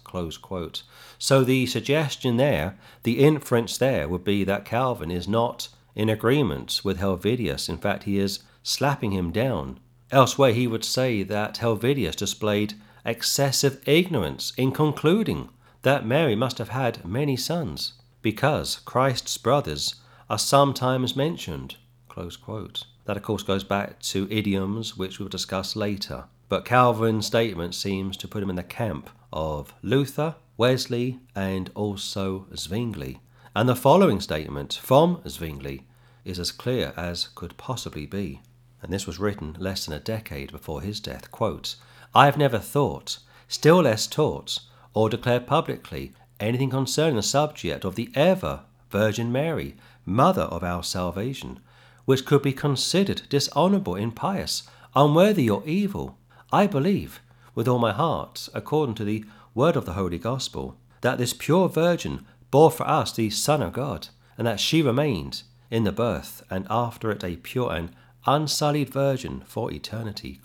[1.20, 6.82] So the suggestion there, the inference there, would be that Calvin is not in agreement
[6.84, 7.70] with Helvidius.
[7.70, 9.80] In fact, he is slapping him down.
[10.12, 12.74] Elsewhere, he would say that Helvidius displayed
[13.08, 15.50] excessive ignorance in concluding
[15.82, 19.96] that Mary must have had many sons, because Christ's brothers
[20.30, 21.78] are sometimes mentioned.
[23.06, 26.26] That, of course, goes back to idioms which we'll discuss later.
[26.50, 32.48] But Calvin's statement seems to put him in the camp of Luther, Wesley, and also
[32.56, 33.20] Zwingli.
[33.56, 35.86] And the following statement from Zwingli
[36.26, 38.42] is as clear as could possibly be.
[38.82, 41.32] And this was written less than a decade before his death.
[41.32, 41.76] Quote,
[42.18, 44.58] I have never thought, still less taught,
[44.96, 50.82] or declared publicly anything concerning the subject of the ever Virgin Mary, Mother of our
[50.82, 51.60] salvation,
[52.06, 54.64] which could be considered dishonourable, impious,
[54.96, 56.18] unworthy, or evil
[56.52, 57.22] I believe
[57.54, 61.70] with all my heart, according to the word of the Holy Gospel, that this pure
[61.70, 64.08] Virgin bore for us the Son of God,
[64.40, 67.92] and that she remained in the birth and after it a pure and
[68.26, 70.42] unsullied Virgin for eternity.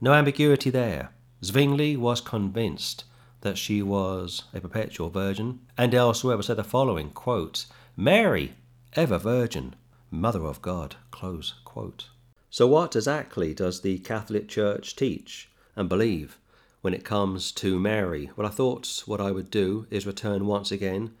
[0.00, 1.10] No ambiguity there.
[1.42, 3.04] Zwingli was convinced
[3.40, 8.54] that she was a perpetual virgin, and elsewhere was said the following quote, Mary,
[8.94, 9.74] ever virgin,
[10.10, 10.96] Mother of God.
[11.10, 12.10] close quote.
[12.48, 16.38] So, what exactly does the Catholic Church teach and believe
[16.80, 18.30] when it comes to Mary?
[18.36, 21.12] Well, I thought what I would do is return once again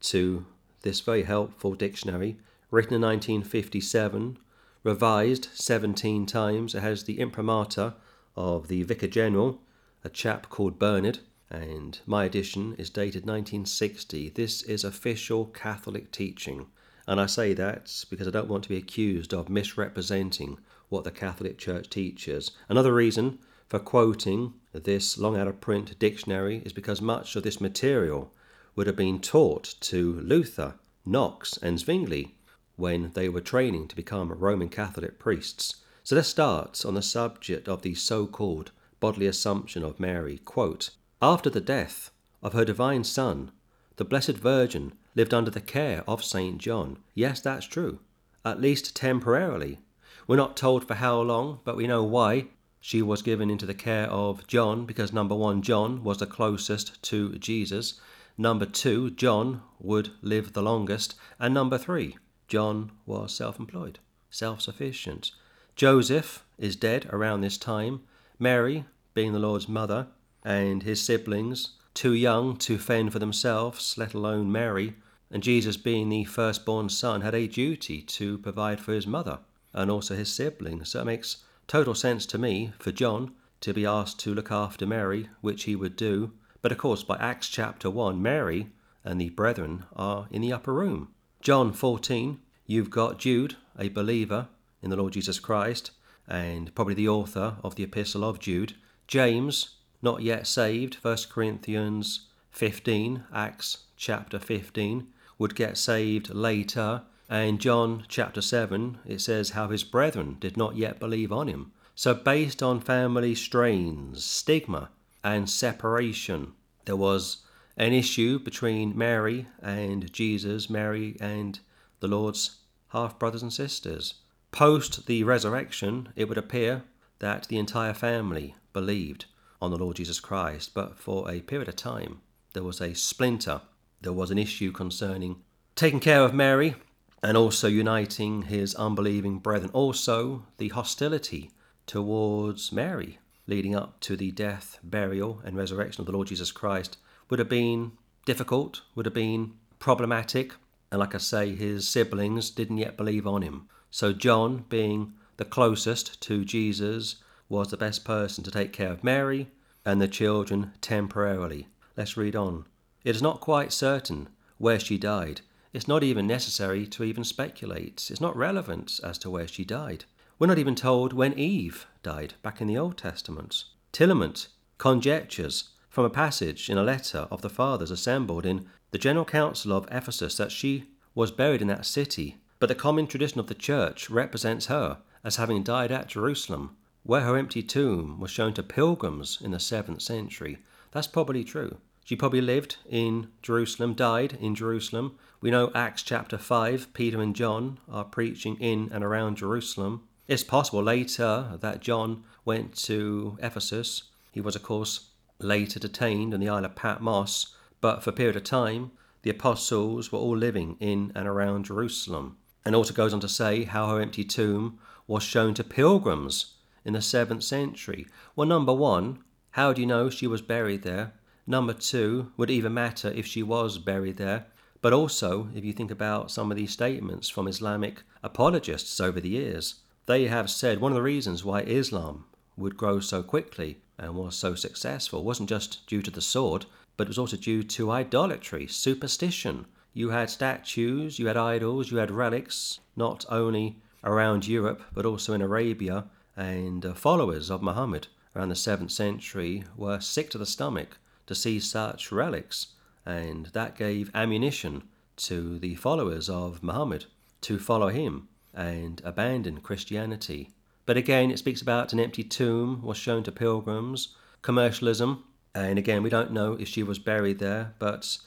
[0.00, 0.44] to
[0.82, 2.36] this very helpful dictionary,
[2.70, 4.38] written in 1957,
[4.84, 6.74] revised 17 times.
[6.74, 7.94] It has the imprimatur
[8.36, 9.60] of the Vicar General,
[10.04, 11.20] a chap called Bernard,
[11.50, 14.30] and my edition is dated 1960.
[14.30, 16.66] This is official Catholic teaching,
[17.06, 21.10] and I say that because I don't want to be accused of misrepresenting what the
[21.10, 22.50] Catholic Church teaches.
[22.68, 27.60] Another reason for quoting this long out of print dictionary is because much of this
[27.60, 28.32] material
[28.74, 32.34] would have been taught to Luther, Knox, and Zwingli
[32.76, 35.76] when they were training to become Roman Catholic priests.
[36.06, 40.38] So let's start on the subject of the so called bodily assumption of Mary.
[40.38, 40.90] Quote,
[41.20, 42.12] After the death
[42.44, 43.50] of her divine Son,
[43.96, 46.58] the Blessed Virgin lived under the care of St.
[46.58, 46.98] John.
[47.16, 47.98] Yes, that's true,
[48.44, 49.80] at least temporarily.
[50.28, 53.74] We're not told for how long, but we know why she was given into the
[53.74, 58.00] care of John because number one, John was the closest to Jesus.
[58.38, 61.16] Number two, John would live the longest.
[61.40, 62.16] And number three,
[62.46, 63.98] John was self employed,
[64.30, 65.32] self sufficient.
[65.76, 68.00] Joseph is dead around this time.
[68.38, 70.06] Mary, being the Lord's mother,
[70.42, 74.94] and his siblings, too young to fend for themselves, let alone marry,
[75.30, 79.40] and Jesus, being the firstborn son, had a duty to provide for his mother
[79.74, 80.88] and also his siblings.
[80.88, 84.86] So it makes total sense to me for John to be asked to look after
[84.86, 86.32] Mary, which he would do.
[86.62, 88.68] But of course, by Acts chapter 1, Mary
[89.04, 91.08] and the brethren are in the upper room.
[91.42, 94.48] John 14, you've got Jude, a believer
[94.82, 95.90] in the Lord Jesus Christ,
[96.28, 98.74] and probably the author of the Epistle of Jude.
[99.06, 105.06] James, not yet saved, 1 Corinthians 15, Acts chapter 15,
[105.38, 110.76] would get saved later And John chapter 7, it says how his brethren did not
[110.76, 111.72] yet believe on him.
[111.94, 114.90] So, based on family strains, stigma,
[115.24, 116.52] and separation,
[116.84, 117.38] there was
[117.76, 121.58] an issue between Mary and Jesus, Mary and
[122.00, 122.58] the Lord's
[122.88, 124.14] half brothers and sisters.
[124.52, 126.84] Post the resurrection, it would appear
[127.18, 129.26] that the entire family believed
[129.60, 132.20] on the Lord Jesus Christ, but for a period of time,
[132.52, 133.62] there was a splinter.
[134.00, 135.42] There was an issue concerning
[135.74, 136.74] taking care of Mary
[137.22, 139.70] and also uniting his unbelieving brethren.
[139.72, 141.50] Also, the hostility
[141.86, 146.98] towards Mary leading up to the death, burial, and resurrection of the Lord Jesus Christ
[147.30, 147.92] would have been
[148.24, 150.52] difficult, would have been problematic.
[150.90, 153.68] And like I say, his siblings didn't yet believe on him.
[153.96, 157.16] So, John, being the closest to Jesus,
[157.48, 159.48] was the best person to take care of Mary
[159.86, 161.68] and the children temporarily.
[161.96, 162.66] Let's read on.
[163.04, 164.28] It is not quite certain
[164.58, 165.40] where she died
[165.76, 168.08] it's not even necessary to even speculate.
[168.10, 170.06] It's not relevant as to where she died.
[170.38, 173.64] We're not even told when Eve died back in the Old Testament.
[173.92, 179.26] Tillemont conjectures from a passage in a letter of the fathers assembled in the General
[179.26, 183.46] Council of Ephesus that she was buried in that city, but the common tradition of
[183.46, 188.52] the Church represents her as having died at Jerusalem, where her empty tomb was shown
[188.54, 190.58] to pilgrims in the 7th century.
[190.92, 191.78] That's probably true.
[192.04, 195.18] She probably lived in Jerusalem, died in Jerusalem.
[195.40, 200.02] We know Acts chapter 5, Peter and John are preaching in and around Jerusalem.
[200.28, 204.04] It's possible later that John went to Ephesus.
[204.32, 205.08] He was, of course,
[205.40, 208.92] later detained on the Isle of Patmos, but for a period of time,
[209.22, 212.36] the apostles were all living in and around Jerusalem.
[212.66, 216.94] And also goes on to say how her empty tomb was shown to pilgrims in
[216.94, 218.08] the 7th century.
[218.34, 219.20] Well, number one,
[219.52, 221.14] how do you know she was buried there?
[221.46, 224.46] Number two, would even matter if she was buried there.
[224.82, 229.28] But also, if you think about some of these statements from Islamic apologists over the
[229.28, 229.76] years,
[230.06, 232.24] they have said one of the reasons why Islam
[232.56, 237.04] would grow so quickly and was so successful wasn't just due to the sword, but
[237.04, 239.66] it was also due to idolatry, superstition.
[239.96, 245.32] You had statues, you had idols, you had relics, not only around Europe, but also
[245.32, 246.04] in Arabia,
[246.36, 251.34] and uh, followers of Muhammad around the 7th century were sick to the stomach to
[251.34, 252.74] see such relics,
[253.06, 254.82] and that gave ammunition
[255.16, 257.06] to the followers of Muhammad
[257.40, 260.50] to follow him and abandon Christianity.
[260.84, 266.02] But again, it speaks about an empty tomb was shown to pilgrims, commercialism, and again,
[266.02, 268.18] we don't know if she was buried there, but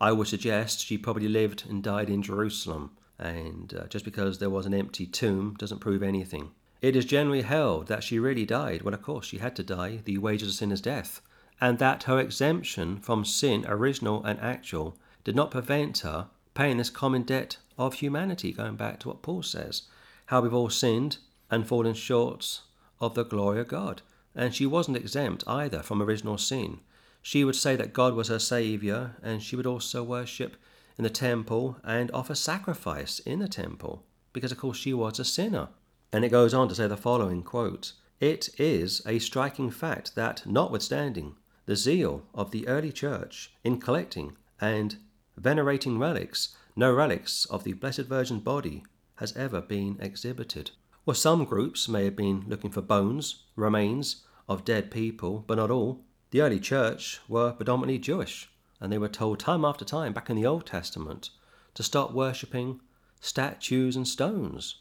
[0.00, 2.92] I would suggest she probably lived and died in Jerusalem.
[3.18, 6.50] And uh, just because there was an empty tomb doesn't prove anything.
[6.80, 8.82] It is generally held that she really died.
[8.82, 10.00] Well, of course, she had to die.
[10.04, 11.20] The wages of sin is death
[11.60, 16.90] and that her exemption from sin, original and actual, did not prevent her paying this
[16.90, 19.82] common debt of humanity, going back to what Paul says,
[20.26, 21.18] how we've all sinned
[21.50, 22.60] and fallen short
[23.00, 24.02] of the glory of God.
[24.34, 26.80] And she wasn't exempt either from original sin.
[27.22, 30.56] She would say that God was her Saviour, and she would also worship
[30.96, 35.24] in the temple and offer sacrifice in the temple, because of course she was a
[35.24, 35.68] sinner.
[36.12, 40.46] And it goes on to say the following quote, It is a striking fact that,
[40.46, 44.96] notwithstanding the zeal of the early church in collecting and
[45.36, 48.84] venerating relics, no relics of the Blessed Virgin's body
[49.16, 50.70] has ever been exhibited.
[51.04, 55.70] Well, some groups may have been looking for bones, remains of dead people, but not
[55.70, 56.04] all.
[56.30, 58.50] The early church were predominantly Jewish,
[58.80, 61.30] and they were told time after time back in the Old Testament
[61.72, 62.82] to stop worshipping
[63.18, 64.76] statues and stones.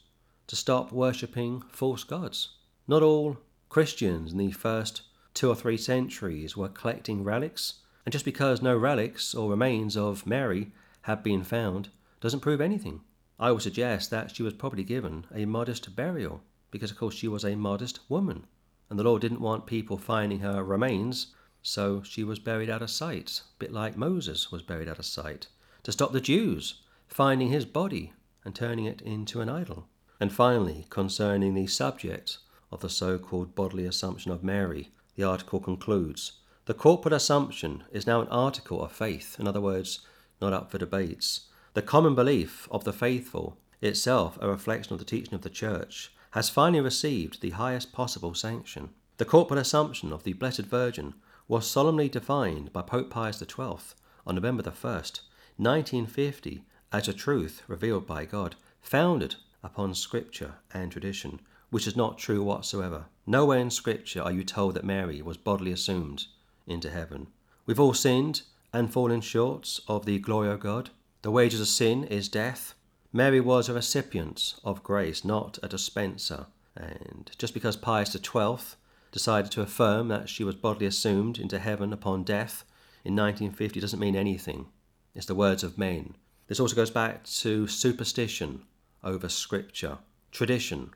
[0.47, 2.49] to stop worshipping false gods.
[2.87, 3.37] Not all
[3.69, 5.01] Christians in the first
[5.33, 7.75] two or three centuries were collecting relics,
[8.05, 10.71] and just because no relics or remains of Mary
[11.01, 11.89] have been found
[12.21, 13.01] doesn't prove anything.
[13.39, 16.41] I would suggest that she was probably given a modest burial,
[16.71, 18.47] because of course she was a modest woman,
[18.89, 21.27] and the Lord didn't want people finding her remains,
[21.67, 25.05] so she was buried out of sight, a bit like Moses was buried out of
[25.05, 25.47] sight,
[25.83, 26.75] to stop the Jews
[27.09, 28.13] finding his body
[28.45, 29.89] and turning it into an idol.
[30.17, 32.37] And finally, concerning the subject
[32.71, 38.07] of the so called bodily assumption of Mary, the article concludes The corporal assumption is
[38.07, 39.99] now an article of faith, in other words,
[40.41, 41.47] not up for debates.
[41.73, 46.13] The common belief of the faithful, itself a reflection of the teaching of the Church,
[46.31, 48.91] has finally received the highest possible sanction.
[49.17, 51.13] The corporal assumption of the Blessed Virgin
[51.47, 53.95] was solemnly defined by Pope Pius XII
[54.25, 55.21] on November the 1st,
[55.57, 61.39] 1950, as a truth revealed by God, founded upon Scripture and tradition,
[61.69, 63.05] which is not true whatsoever.
[63.25, 66.25] Nowhere in Scripture are you told that Mary was bodily assumed
[66.65, 67.27] into heaven.
[67.65, 68.43] We've all sinned
[68.73, 70.89] and fallen short of the glory of God.
[71.21, 72.73] The wages of sin is death.
[73.11, 76.47] Mary was a recipient of grace, not a dispenser.
[76.75, 78.77] And just because Pius XII
[79.11, 82.63] decided to affirm that she was bodily assumed into heaven upon death
[83.03, 84.67] in 1950 doesn't mean anything.
[85.15, 86.15] It's the words of men.
[86.47, 88.63] This also goes back to superstition
[89.03, 89.99] over scripture,
[90.31, 90.91] tradition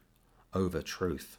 [0.54, 1.38] over truth.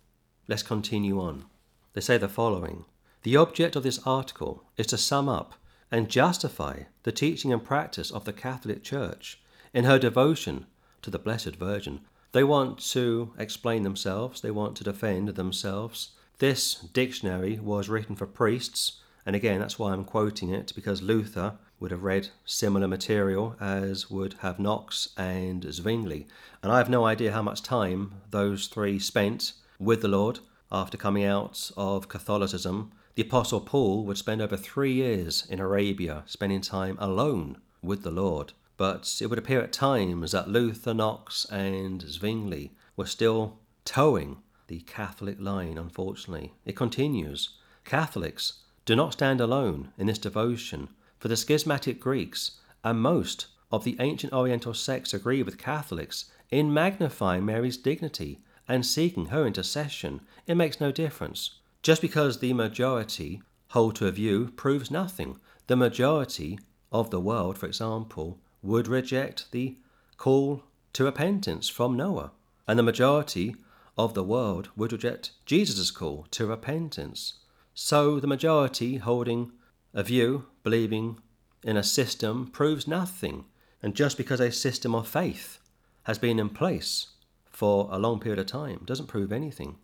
[0.48, 1.44] Let's continue on.
[1.92, 2.86] They say the following
[3.22, 5.54] The object of this article is to sum up
[5.90, 9.42] and justify the teaching and practice of the Catholic Church
[9.74, 10.66] in her devotion
[11.02, 12.00] to the Blessed Virgin.
[12.32, 16.12] They want to explain themselves, they want to defend themselves.
[16.42, 21.54] This dictionary was written for priests, and again, that's why I'm quoting it, because Luther
[21.78, 26.26] would have read similar material as would have Knox and Zwingli.
[26.60, 30.40] And I have no idea how much time those three spent with the Lord
[30.72, 32.90] after coming out of Catholicism.
[33.14, 38.10] The Apostle Paul would spend over three years in Arabia, spending time alone with the
[38.10, 38.52] Lord.
[38.76, 44.38] But it would appear at times that Luther, Knox, and Zwingli were still towing
[44.72, 46.54] the Catholic line, unfortunately.
[46.64, 47.50] It continues
[47.84, 52.52] Catholics do not stand alone in this devotion for the schismatic Greeks
[52.82, 58.86] and most of the ancient Oriental sects agree with Catholics in magnifying Mary's dignity and
[58.86, 60.22] seeking her intercession.
[60.46, 61.58] It makes no difference.
[61.82, 63.42] Just because the majority
[63.72, 65.38] hold to a view proves nothing.
[65.66, 66.58] The majority
[66.90, 69.76] of the world, for example, would reject the
[70.16, 70.62] call
[70.94, 72.32] to repentance from Noah,
[72.66, 73.54] and the majority
[73.96, 77.34] of the world would reject Jesus' call to repentance.
[77.74, 79.52] So the majority holding
[79.94, 81.18] a view, believing
[81.62, 83.44] in a system, proves nothing.
[83.82, 85.58] And just because a system of faith
[86.04, 87.08] has been in place
[87.50, 89.76] for a long period of time doesn't prove anything.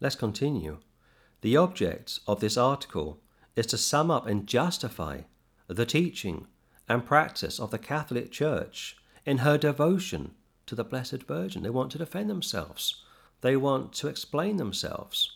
[0.00, 0.78] Let's continue.
[1.42, 3.20] The object of this article
[3.56, 5.22] is to sum up and justify
[5.66, 6.46] the teaching
[6.88, 10.32] and practice of the Catholic Church in her devotion
[10.66, 11.62] to the Blessed Virgin.
[11.62, 13.02] They want to defend themselves,
[13.40, 15.30] they want to explain themselves,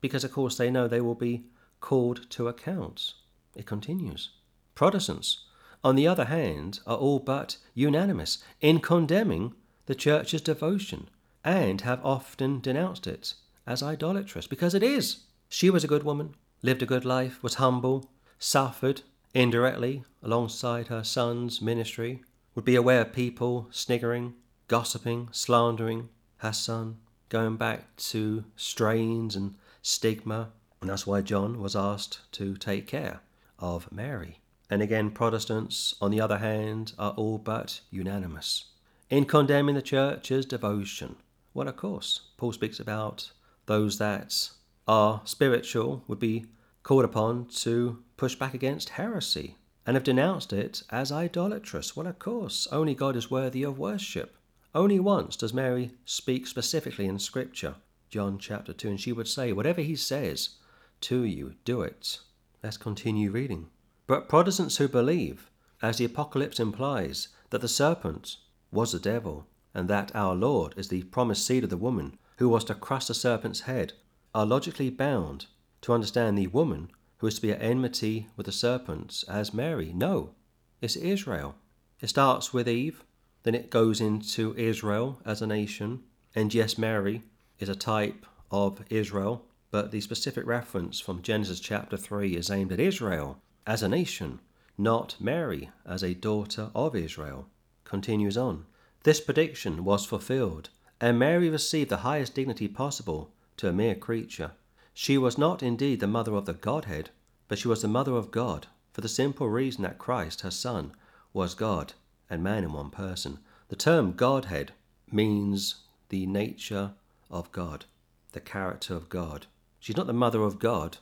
[0.00, 1.44] because, of course, they know they will be
[1.80, 3.14] called to account.
[3.54, 4.30] It continues.
[4.74, 5.44] Protestants,
[5.82, 9.54] on the other hand, are all but unanimous in condemning
[9.86, 11.08] the Church's devotion
[11.44, 13.34] and have often denounced it
[13.66, 15.24] as idolatrous because it is.
[15.48, 19.02] She was a good woman, lived a good life, was humble, suffered
[19.34, 22.22] indirectly alongside her son's ministry,
[22.54, 24.34] would be aware of people sniggering,
[24.66, 26.98] gossiping, slandering her son,
[27.28, 30.50] going back to strains and stigma,
[30.80, 33.20] and that's why John was asked to take care
[33.58, 34.40] of Mary.
[34.70, 38.66] And again, Protestants, on the other hand, are all but unanimous
[39.10, 41.16] in condemning the church's devotion.
[41.54, 43.32] Well, of course, Paul speaks about
[43.66, 44.50] those that
[44.86, 46.46] are spiritual would be
[46.82, 49.56] called upon to push back against heresy
[49.86, 51.96] and have denounced it as idolatrous.
[51.96, 54.36] Well, of course, only God is worthy of worship.
[54.74, 57.76] Only once does Mary speak specifically in Scripture,
[58.10, 60.56] John chapter 2, and she would say, Whatever he says
[61.02, 62.18] to you, do it.
[62.62, 63.68] Let's continue reading.
[64.06, 65.50] But Protestants who believe,
[65.80, 68.36] as the Apocalypse implies, that the serpent
[68.70, 72.48] was the devil, and that our Lord is the promised seed of the woman who
[72.48, 73.92] was to crush the serpent's head,
[74.34, 75.46] are logically bound
[75.80, 79.92] to understand the woman who is to be at enmity with the serpent as Mary.
[79.92, 80.34] No,
[80.80, 81.56] it's Israel.
[82.00, 83.02] It starts with Eve,
[83.48, 86.02] then it goes into Israel as a nation,
[86.34, 87.22] and yes, Mary
[87.58, 92.72] is a type of Israel, but the specific reference from Genesis chapter 3 is aimed
[92.72, 94.40] at Israel as a nation,
[94.76, 97.46] not Mary as a daughter of Israel.
[97.84, 98.66] Continues on.
[99.04, 100.68] This prediction was fulfilled
[101.00, 104.50] and Mary received the highest dignity possible to a mere creature.
[104.92, 107.08] She was not indeed the mother of the Godhead,
[107.48, 110.92] but she was the mother of God, for the simple reason that Christ, her Son,
[111.32, 111.94] was God
[112.30, 113.38] and man in one person.
[113.68, 114.72] The term Godhead
[115.10, 115.76] means
[116.08, 116.92] the nature
[117.30, 117.84] of God,
[118.32, 119.46] the character of God.
[119.80, 120.98] She's not the mother of God,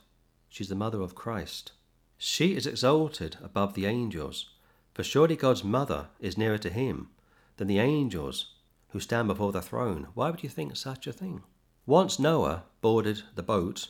[0.49, 1.71] she's the mother of Christ.
[2.17, 4.49] She is exalted above the angels,
[4.93, 7.09] for surely God's mother is nearer to him
[7.57, 8.53] than the angels
[8.89, 10.07] who stand before the throne.
[10.13, 11.43] Why would you think such a thing?
[11.85, 13.89] Once Noah boarded the boat,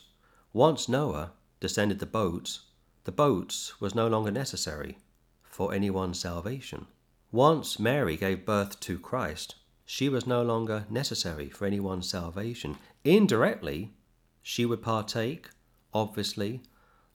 [0.52, 2.60] once Noah descended the boat,
[3.04, 4.98] the boat was no longer necessary
[5.42, 6.86] for anyone's salvation.
[7.30, 9.54] Once Mary gave birth to Christ,
[9.84, 12.78] she was no longer necessary for anyone's salvation.
[13.04, 13.92] Indirectly,
[14.40, 15.50] she would partake,
[15.92, 16.62] obviously,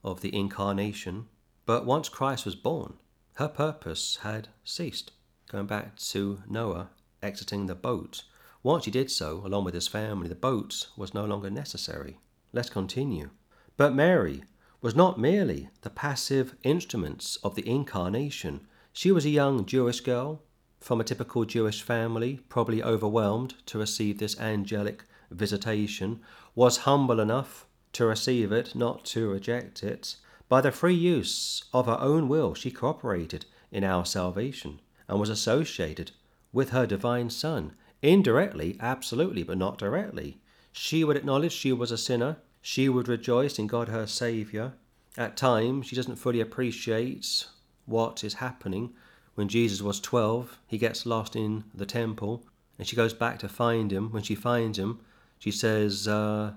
[0.03, 1.27] of the incarnation,
[1.65, 2.93] but once Christ was born,
[3.35, 5.11] her purpose had ceased.
[5.49, 6.89] Going back to Noah
[7.23, 8.23] exiting the boat.
[8.61, 12.19] Once he did so, along with his family, the boat was no longer necessary.
[12.51, 13.31] Let's continue.
[13.77, 14.43] But Mary
[14.81, 18.67] was not merely the passive instruments of the incarnation.
[18.95, 20.43] She was a young Jewish girl
[20.79, 26.19] from a typical Jewish family, probably overwhelmed to receive this angelic visitation,
[26.53, 30.17] was humble enough to receive it, not to reject it.
[30.47, 35.29] By the free use of her own will, she cooperated in our salvation and was
[35.29, 36.11] associated
[36.51, 37.73] with her divine Son.
[38.03, 40.37] Indirectly, absolutely, but not directly.
[40.71, 42.37] She would acknowledge she was a sinner.
[42.61, 44.73] She would rejoice in God her Saviour.
[45.17, 47.47] At times, she doesn't fully appreciate
[47.85, 48.93] what is happening.
[49.35, 52.45] When Jesus was 12, he gets lost in the temple,
[52.77, 54.11] and she goes back to find him.
[54.11, 54.99] When she finds him,
[55.39, 56.53] she says, uh,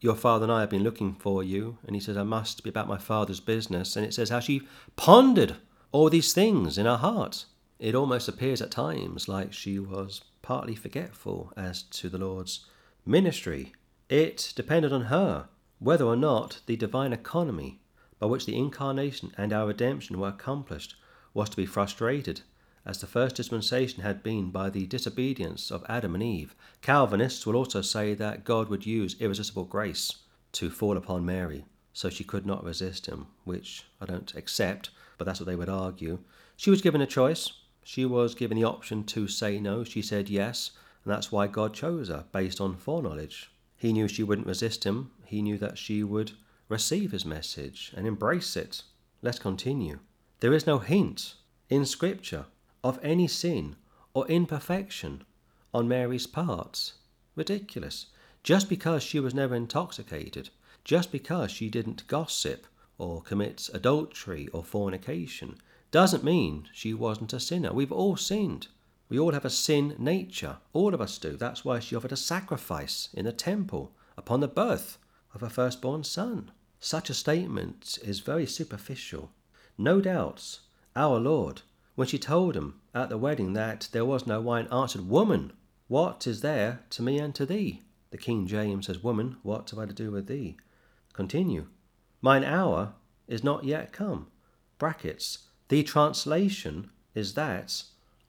[0.00, 1.78] Your father and I have been looking for you.
[1.86, 3.96] And he says, I must be about my father's business.
[3.96, 4.62] And it says how she
[4.96, 5.56] pondered
[5.92, 7.46] all these things in her heart.
[7.78, 12.66] It almost appears at times like she was partly forgetful as to the Lord's
[13.06, 13.72] ministry.
[14.08, 15.48] It depended on her
[15.78, 17.80] whether or not the divine economy
[18.18, 20.96] by which the incarnation and our redemption were accomplished
[21.34, 22.40] was to be frustrated,
[22.84, 26.54] as the first dispensation had been by the disobedience of Adam and Eve.
[26.80, 30.16] Calvinists will also say that God would use irresistible grace
[30.52, 35.24] to fall upon Mary, so she could not resist him, which I don't accept, but
[35.24, 36.18] that's what they would argue.
[36.56, 37.52] She was given a choice.
[37.84, 39.84] She was given the option to say no.
[39.84, 40.70] She said yes,
[41.04, 43.50] and that's why God chose her, based on foreknowledge.
[43.76, 45.10] He knew she wouldn't resist him.
[45.24, 46.32] He knew that she would
[46.68, 48.82] receive his message and embrace it.
[49.22, 49.98] Let's continue.
[50.40, 51.34] There is no hint
[51.68, 52.46] in Scripture
[52.84, 53.76] of any sin
[54.14, 55.24] or imperfection
[55.74, 56.92] on Mary's part.
[57.34, 58.06] Ridiculous.
[58.42, 60.50] Just because she was never intoxicated,
[60.84, 62.66] just because she didn't gossip
[62.96, 65.56] or commit adultery or fornication,
[65.90, 67.72] doesn't mean she wasn't a sinner.
[67.72, 68.68] We've all sinned.
[69.08, 70.58] We all have a sin nature.
[70.72, 71.36] All of us do.
[71.36, 74.98] That's why she offered a sacrifice in the temple upon the birth
[75.34, 76.50] of her firstborn son.
[76.80, 79.32] Such a statement is very superficial.
[79.76, 80.60] No doubts,
[80.94, 81.62] our Lord,
[81.96, 85.52] when she told him at the wedding that there was no wine, answered, Woman,
[85.88, 87.82] what is there to me and to thee?
[88.10, 90.56] The King James says, Woman, what have I to do with thee?
[91.12, 91.66] Continue.
[92.20, 92.94] Mine hour
[93.26, 94.28] is not yet come.
[94.78, 95.48] Brackets.
[95.68, 97.82] The translation is that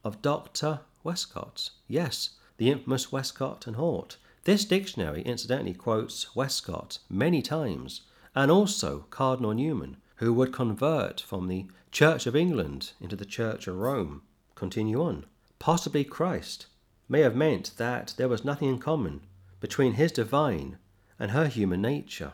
[0.03, 0.79] of Dr.
[1.03, 1.69] Westcott.
[1.87, 4.17] Yes, the infamous Westcott and Hort.
[4.43, 8.01] This dictionary incidentally quotes Westcott many times,
[8.35, 13.67] and also Cardinal Newman, who would convert from the Church of England into the Church
[13.67, 14.21] of Rome.
[14.55, 15.25] Continue on.
[15.57, 16.67] Possibly Christ
[17.07, 19.21] may have meant that there was nothing in common
[19.59, 20.77] between his divine
[21.17, 22.33] and her human nature.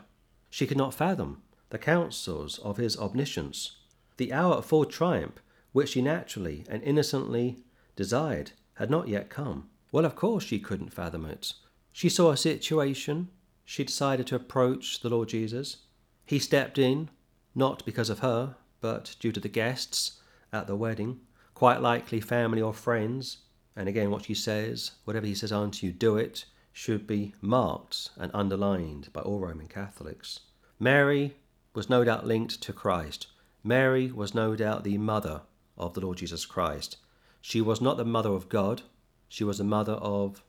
[0.50, 3.76] She could not fathom the counsels of his omniscience
[4.16, 5.42] the hour of full triumph,
[5.72, 7.58] which she naturally and innocently
[7.96, 9.68] desired, had not yet come.
[9.92, 11.52] Well, of course she couldn't fathom it.
[11.92, 13.28] She saw a situation.
[13.64, 15.78] She decided to approach the Lord Jesus.
[16.26, 17.08] He stepped in,
[17.54, 20.20] not because of her, but due to the guests
[20.52, 21.20] at the wedding,
[21.54, 23.38] quite likely family or friends.
[23.76, 28.10] And again, what she says, whatever he says unto you, do it, should be marked
[28.18, 30.40] and underlined by all Roman Catholics.
[30.78, 31.36] Mary
[31.74, 33.28] was no doubt linked to Christ.
[33.62, 35.42] Mary was no doubt the mother
[35.78, 36.96] of the Lord Jesus Christ.
[37.40, 38.82] She was not the mother of God,
[39.28, 40.42] she was the mother of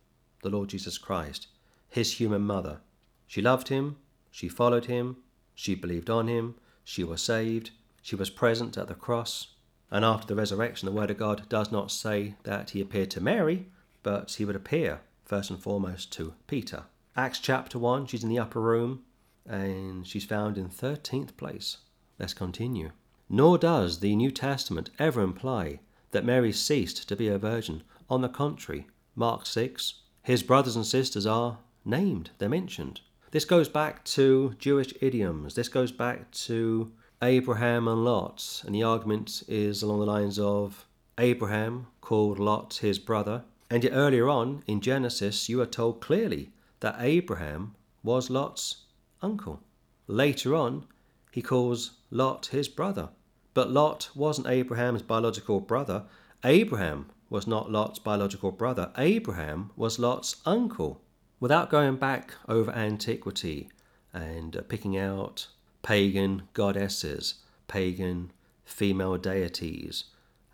[0.43, 1.47] the Lord Jesus Christ,
[1.89, 2.79] his human mother.
[3.27, 3.97] She loved him,
[4.31, 5.17] she followed him,
[5.57, 6.53] she believed on him,
[6.83, 7.71] she was saved,
[8.03, 9.55] she was present at the cross.
[9.89, 13.21] And after the resurrection, the Word of God does not say that he appeared to
[13.21, 13.65] Mary,
[14.03, 16.83] but he would appear first and foremost to Peter.
[17.15, 19.03] Acts chapter 1, she's in the upper room
[19.47, 21.77] and she's found in 13th place.
[22.19, 22.91] Let's continue.
[23.27, 25.79] Nor does the New Testament ever imply
[26.11, 27.81] that Mary ceased to be a virgin.
[28.11, 28.85] On the contrary,
[29.15, 33.01] Mark 6, his brothers and sisters are named, they're mentioned.
[33.31, 35.55] This goes back to Jewish idioms.
[35.55, 38.63] This goes back to Abraham and Lot.
[38.65, 40.85] And the argument is along the lines of
[41.17, 43.43] Abraham called Lot his brother.
[43.69, 48.85] And yet earlier on in Genesis, you are told clearly that Abraham was Lot's
[49.21, 49.61] uncle.
[50.07, 50.85] Later on,
[51.29, 53.09] he calls Lot his brother.
[53.53, 56.03] But Lot wasn't Abraham's biological brother.
[56.45, 58.89] Abraham was not Lot's biological brother.
[58.97, 61.01] Abraham was Lot's uncle
[61.39, 63.69] without going back over antiquity
[64.13, 65.47] and uh, picking out
[65.83, 67.35] pagan goddesses,
[67.67, 68.31] pagan
[68.65, 70.05] female deities,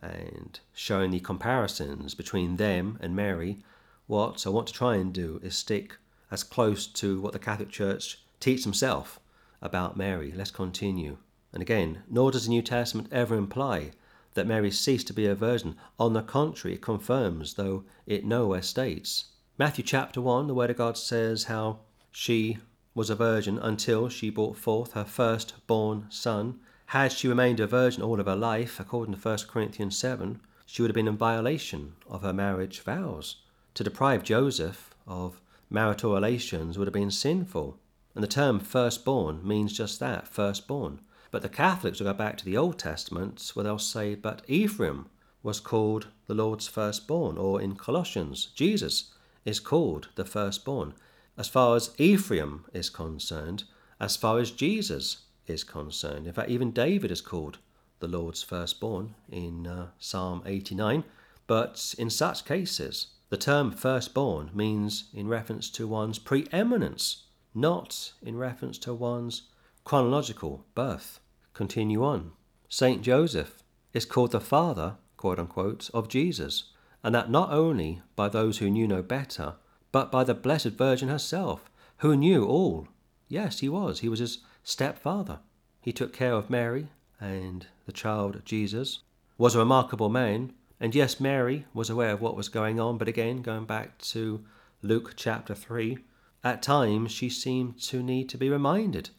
[0.01, 3.59] and showing the comparisons between them and Mary,
[4.07, 5.97] what I want to try and do is stick
[6.29, 9.19] as close to what the Catholic Church teaches himself
[9.61, 10.33] about Mary.
[10.35, 11.17] Let's continue.
[11.53, 13.91] And again, nor does the New Testament ever imply
[14.33, 15.75] that Mary ceased to be a virgin.
[15.99, 19.25] On the contrary, it confirms, though it nowhere states,
[19.63, 21.79] Matthew chapter 1, the Word of God says how
[22.11, 22.57] she
[22.93, 26.59] was a virgin until she brought forth her firstborn son.
[26.87, 30.81] Had she remained a virgin all of her life, according to 1 Corinthians 7, she
[30.81, 33.37] would have been in violation of her marriage vows.
[33.75, 35.39] To deprive Joseph of
[35.69, 37.79] marital relations would have been sinful.
[38.15, 40.99] And the term firstborn means just that, firstborn.
[41.31, 45.07] But the Catholics will go back to the Old Testament where they'll say, but Ephraim
[45.41, 49.12] was called the Lord's firstborn, or in Colossians, Jesus
[49.45, 50.93] is called the firstborn.
[51.37, 53.63] As far as Ephraim is concerned,
[53.99, 56.27] as far as Jesus is concerned.
[56.27, 57.57] In fact, even David is called
[57.99, 61.03] the Lord's firstborn in uh, Psalm 89.
[61.47, 67.23] But in such cases, the term firstborn means in reference to one's preeminence,
[67.53, 69.43] not in reference to one's
[69.83, 71.19] chronological birth.
[71.53, 72.31] Continue on.
[72.69, 73.63] Saint Joseph
[73.93, 76.72] is called the father, quote unquote, of Jesus
[77.03, 79.55] and that not only by those who knew no better,
[79.91, 82.87] but by the Blessed Virgin herself, who knew all.
[83.27, 83.99] Yes, he was.
[83.99, 85.39] He was his stepfather.
[85.81, 86.87] He took care of Mary
[87.19, 88.99] and the child Jesus,
[89.37, 93.07] was a remarkable man, and yes, Mary was aware of what was going on, but
[93.07, 94.43] again, going back to
[94.81, 95.97] Luke chapter 3,
[96.43, 99.09] at times she seemed to need to be reminded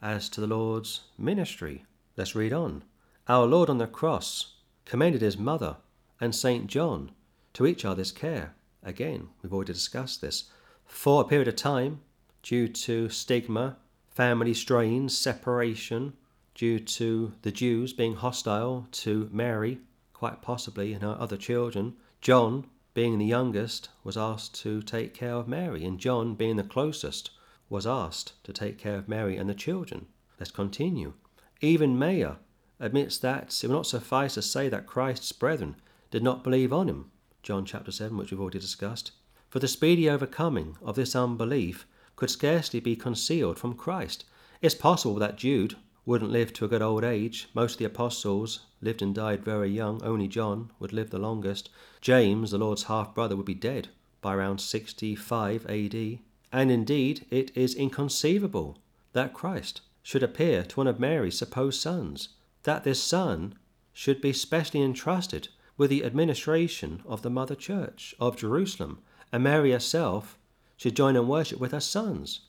[0.00, 1.84] as to the Lord's ministry.
[2.16, 2.84] Let's read on.
[3.28, 4.54] Our Lord on the cross
[4.86, 5.76] commended his mother
[6.20, 7.12] and Saint John
[7.54, 8.54] to each other's care.
[8.82, 10.44] Again, we've already discussed this.
[10.84, 12.00] For a period of time,
[12.42, 13.76] due to stigma,
[14.08, 16.14] family strains, separation,
[16.54, 19.80] due to the Jews being hostile to Mary,
[20.12, 25.34] quite possibly, and her other children, John, being the youngest, was asked to take care
[25.34, 27.30] of Mary, and John, being the closest,
[27.68, 30.06] was asked to take care of Mary and the children.
[30.38, 31.14] Let's continue.
[31.60, 32.36] Even Meyer
[32.80, 35.76] admits that it will not suffice to say that Christ's brethren
[36.10, 37.10] did not believe on him,
[37.42, 39.12] John chapter 7, which we've already discussed.
[39.48, 41.86] For the speedy overcoming of this unbelief
[42.16, 44.24] could scarcely be concealed from Christ.
[44.60, 47.48] It's possible that Jude wouldn't live to a good old age.
[47.54, 50.02] Most of the apostles lived and died very young.
[50.02, 51.70] Only John would live the longest.
[52.00, 53.88] James, the Lord's half brother, would be dead
[54.20, 56.18] by around 65 AD.
[56.52, 58.78] And indeed, it is inconceivable
[59.12, 62.30] that Christ should appear to one of Mary's supposed sons,
[62.64, 63.54] that this son
[63.92, 65.48] should be specially entrusted
[65.80, 68.98] with the administration of the Mother Church of Jerusalem,
[69.32, 70.38] and Mary herself
[70.76, 72.40] should join in worship with her sons,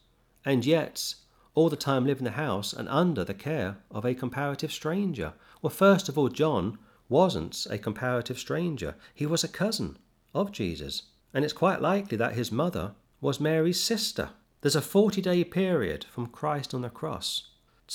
[0.44, 1.16] and yet
[1.56, 5.32] all the time live in the house and under the care of a comparative stranger.
[5.62, 6.78] Well, first of all, John
[7.08, 9.98] wasn't a comparative stranger, he was a cousin
[10.36, 11.04] of Jesus,
[11.34, 14.32] and it's quite likely that his mother was Mary's sister.
[14.60, 17.44] There's a 40 day period from Christ on the cross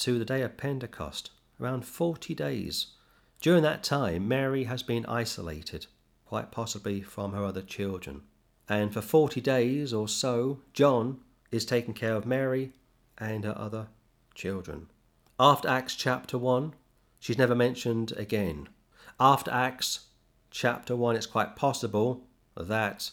[0.01, 1.31] to the day of Pentecost,
[1.61, 2.87] around 40 days.
[3.41, 5.87] During that time, Mary has been isolated,
[6.25, 8.23] quite possibly from her other children.
[8.69, 11.21] And for 40 days or so, John
[11.51, 12.73] is taking care of Mary
[13.19, 13.89] and her other
[14.35, 14.89] children.
[15.39, 16.75] After Acts chapter 1,
[17.21, 18.69] she's never mentioned again.
[19.21, 20.07] After Acts
[20.51, 22.25] chapter 1, it's quite possible
[22.57, 23.11] that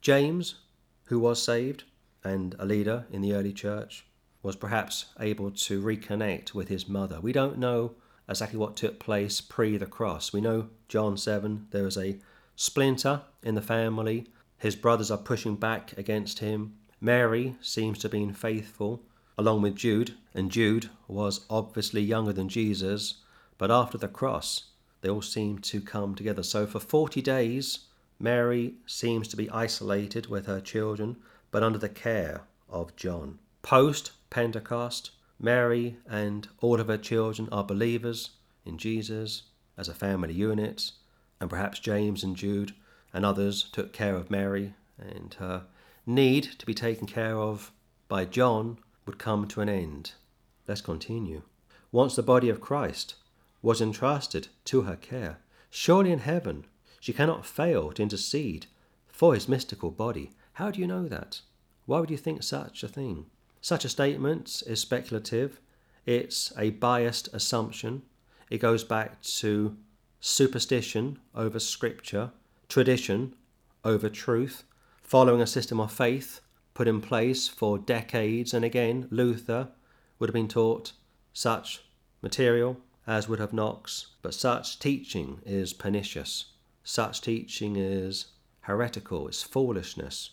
[0.00, 0.56] James,
[1.06, 1.84] who was saved
[2.22, 4.06] and a leader in the early church,
[4.42, 7.20] was perhaps able to reconnect with his mother.
[7.20, 7.94] We don't know
[8.28, 10.32] exactly what took place pre the cross.
[10.32, 12.18] We know John 7, there is a
[12.56, 14.26] splinter in the family.
[14.58, 16.74] His brothers are pushing back against him.
[17.00, 19.02] Mary seems to have been faithful,
[19.36, 23.16] along with Jude, and Jude was obviously younger than Jesus,
[23.58, 24.70] but after the cross,
[25.00, 26.42] they all seem to come together.
[26.42, 27.80] So for 40 days,
[28.18, 31.16] Mary seems to be isolated with her children,
[31.50, 33.38] but under the care of John.
[33.60, 35.10] Post Pentecost,
[35.44, 38.30] Mary and all of her children are believers
[38.64, 39.42] in Jesus
[39.76, 40.90] as a family unit,
[41.38, 42.72] and perhaps James and Jude
[43.12, 45.66] and others took care of Mary and her
[46.06, 47.72] need to be taken care of
[48.08, 50.12] by John would come to an end.
[50.66, 51.42] Let's continue.
[51.92, 53.14] Once the body of Christ
[53.60, 55.38] was entrusted to her care,
[55.70, 56.64] surely in heaven
[57.00, 58.66] she cannot fail to intercede
[59.08, 60.30] for his mystical body.
[60.54, 61.42] How do you know that?
[61.84, 63.26] Why would you think such a thing?
[63.64, 65.58] Such a statement is speculative.
[66.04, 68.02] It's a biased assumption.
[68.50, 69.78] It goes back to
[70.20, 72.32] superstition over scripture,
[72.68, 73.34] tradition
[73.82, 74.64] over truth,
[75.00, 76.42] following a system of faith
[76.74, 78.52] put in place for decades.
[78.52, 79.68] And again, Luther
[80.18, 80.92] would have been taught
[81.32, 81.84] such
[82.20, 86.52] material as would have Knox, but such teaching is pernicious.
[86.82, 88.26] Such teaching is
[88.60, 90.32] heretical, it's foolishness.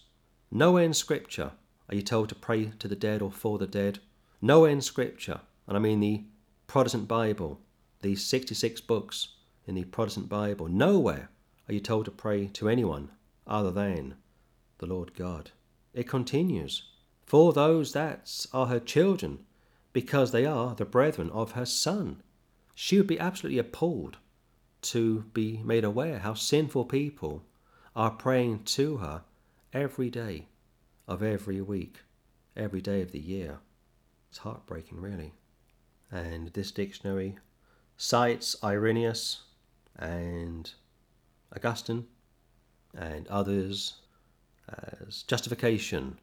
[0.51, 1.53] Nowhere in Scripture
[1.89, 3.99] are you told to pray to the dead or for the dead.
[4.41, 6.23] Nowhere in Scripture, and I mean the
[6.67, 7.59] Protestant Bible,
[8.01, 9.29] these 66 books
[9.65, 11.29] in the Protestant Bible, nowhere
[11.67, 13.11] are you told to pray to anyone
[13.45, 14.15] other than
[14.77, 15.51] the Lord God.
[15.93, 16.83] It continues,
[17.25, 19.39] For those that are her children,
[19.93, 22.23] because they are the brethren of her Son.
[22.73, 24.17] She would be absolutely appalled
[24.83, 27.43] to be made aware how sinful people
[27.95, 29.23] are praying to her
[29.73, 30.47] every day
[31.11, 31.99] of every week,
[32.55, 33.59] every day of the year.
[34.29, 35.33] It's heartbreaking, really.
[36.09, 37.37] And this dictionary
[37.97, 39.43] cites Irenaeus
[39.99, 40.71] and
[41.53, 42.07] Augustine
[42.97, 43.95] and others
[44.69, 46.17] as justification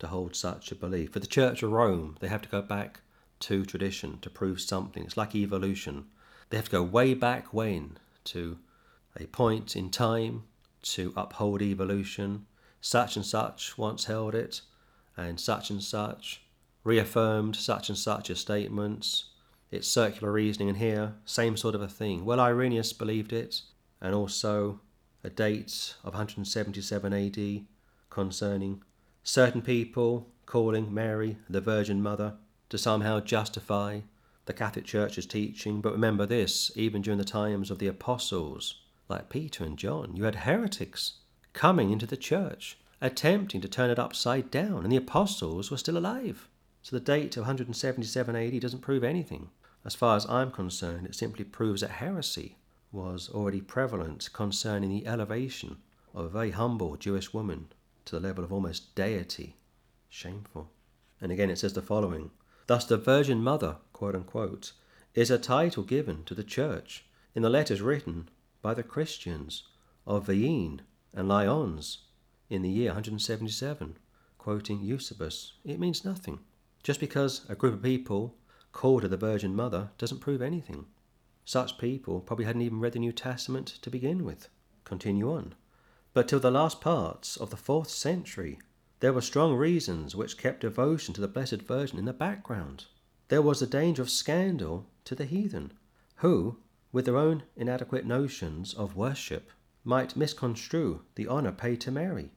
[0.00, 1.12] to hold such a belief.
[1.12, 3.00] For the Church of Rome, they have to go back
[3.40, 5.04] to tradition to prove something.
[5.04, 6.06] It's like evolution.
[6.50, 8.58] They have to go way back when to
[9.16, 10.42] a point in time
[10.82, 12.46] to uphold evolution.
[12.86, 14.60] Such and such once held it,
[15.16, 16.42] and such and such
[16.84, 19.30] reaffirmed such and such as statements.
[19.70, 22.26] It's circular reasoning, and here, same sort of a thing.
[22.26, 23.62] Well, Irenaeus believed it,
[24.02, 24.80] and also
[25.22, 27.64] a date of 177 AD
[28.10, 28.82] concerning
[29.22, 32.34] certain people calling Mary the Virgin Mother
[32.68, 34.00] to somehow justify
[34.44, 35.80] the Catholic Church's teaching.
[35.80, 40.24] But remember this even during the times of the apostles, like Peter and John, you
[40.24, 41.14] had heretics
[41.54, 45.96] coming into the church, attempting to turn it upside down, and the apostles were still
[45.96, 46.48] alive.
[46.82, 49.48] So the date of 177 AD doesn't prove anything.
[49.84, 52.56] As far as I'm concerned, it simply proves that heresy
[52.92, 55.78] was already prevalent concerning the elevation
[56.14, 57.68] of a very humble Jewish woman
[58.04, 59.56] to the level of almost deity.
[60.08, 60.70] Shameful.
[61.20, 62.30] And again, it says the following
[62.66, 64.72] Thus, the Virgin Mother, quote unquote,
[65.14, 68.28] is a title given to the Church in the letters written
[68.62, 69.64] by the Christians
[70.06, 70.82] of Vienne
[71.14, 71.98] and Lyons
[72.50, 73.96] in the year 177,
[74.38, 75.54] quoting Eusebius.
[75.64, 76.40] It means nothing.
[76.82, 78.36] Just because a group of people
[78.72, 80.86] called her the Virgin Mother doesn't prove anything.
[81.44, 84.48] Such people probably hadn't even read the New Testament to begin with.
[84.84, 85.54] Continue on.
[86.12, 88.58] But till the last parts of the fourth century,
[89.00, 92.86] there were strong reasons which kept devotion to the Blessed Virgin in the background.
[93.28, 95.72] There was the danger of scandal to the heathen,
[96.16, 96.58] who,
[96.92, 99.50] with their own inadequate notions of worship,
[99.84, 102.30] might misconstrue the honour paid to Mary.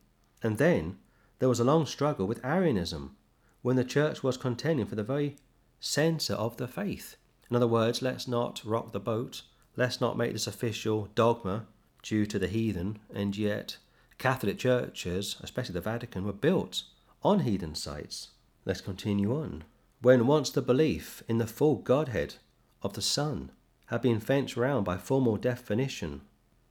[0.44, 0.98] And then
[1.40, 3.16] there was a long struggle with Arianism,
[3.62, 5.38] when the Church was contending for the very
[5.80, 7.16] centre of the faith.
[7.50, 9.44] In other words, let's not rock the boat.
[9.76, 11.68] Let's not make this official dogma
[12.04, 13.78] due to the heathen, and yet
[14.18, 16.84] Catholic churches, especially the Vatican, were built
[17.24, 18.30] on heathen sites.
[18.66, 19.64] Let's continue on.
[20.02, 22.36] When once the belief in the full Godhead
[22.82, 23.52] of the Son
[23.88, 26.22] had been fenced round by formal definition,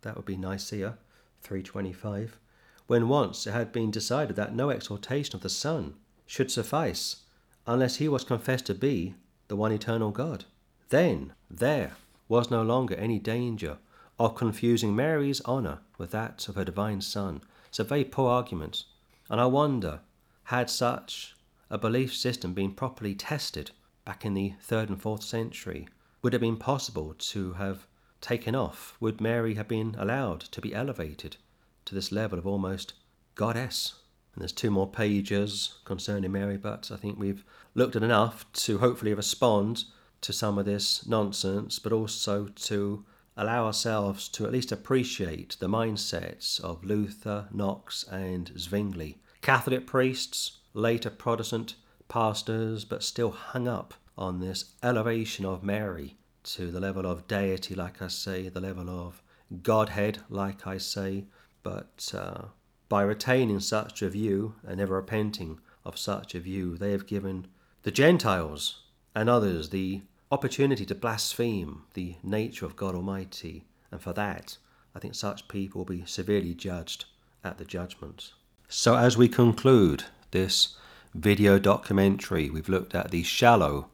[0.07, 0.98] that would be Nicaea
[1.42, 2.38] 325,
[2.86, 5.94] when once it had been decided that no exaltation of the Son
[6.26, 7.24] should suffice
[7.66, 9.16] unless he was confessed to be
[9.48, 10.44] the one eternal God.
[10.90, 11.94] Then there
[12.28, 13.78] was no longer any danger
[14.16, 17.40] of confusing Mary's honour with that of her divine Son.
[17.66, 18.84] It's a very poor argument,
[19.28, 20.00] and I wonder
[20.44, 21.34] had such
[21.68, 23.72] a belief system been properly tested
[24.04, 25.88] back in the third and fourth century,
[26.22, 27.88] would it have been possible to have
[28.26, 28.96] taken off?
[28.98, 31.36] Would Mary have been allowed to be elevated
[31.84, 32.92] to this level of almost
[33.36, 33.94] goddess?
[34.34, 37.44] And there's two more pages concerning Mary, but I think we've
[37.76, 39.84] looked at enough to hopefully respond
[40.22, 43.04] to some of this nonsense, but also to
[43.36, 49.18] allow ourselves to at least appreciate the mindsets of Luther, Knox, and Zwingli.
[49.40, 51.76] Catholic priests, later Protestant
[52.08, 56.16] pastors, but still hung up on this elevation of Mary
[56.55, 59.22] to the level of deity, like I say, the level of
[59.62, 61.24] Godhead, like I say,
[61.62, 62.47] but uh,
[62.88, 67.49] by retaining such a view and never repenting of such a view, they have given
[67.82, 68.82] the Gentiles
[69.14, 74.59] and others the opportunity to blaspheme the nature of God Almighty, and for that,
[74.94, 77.07] I think such people will be severely judged
[77.44, 78.32] at the judgment.
[78.68, 80.76] So, as we conclude this
[81.14, 83.88] video documentary, we've looked at the shallow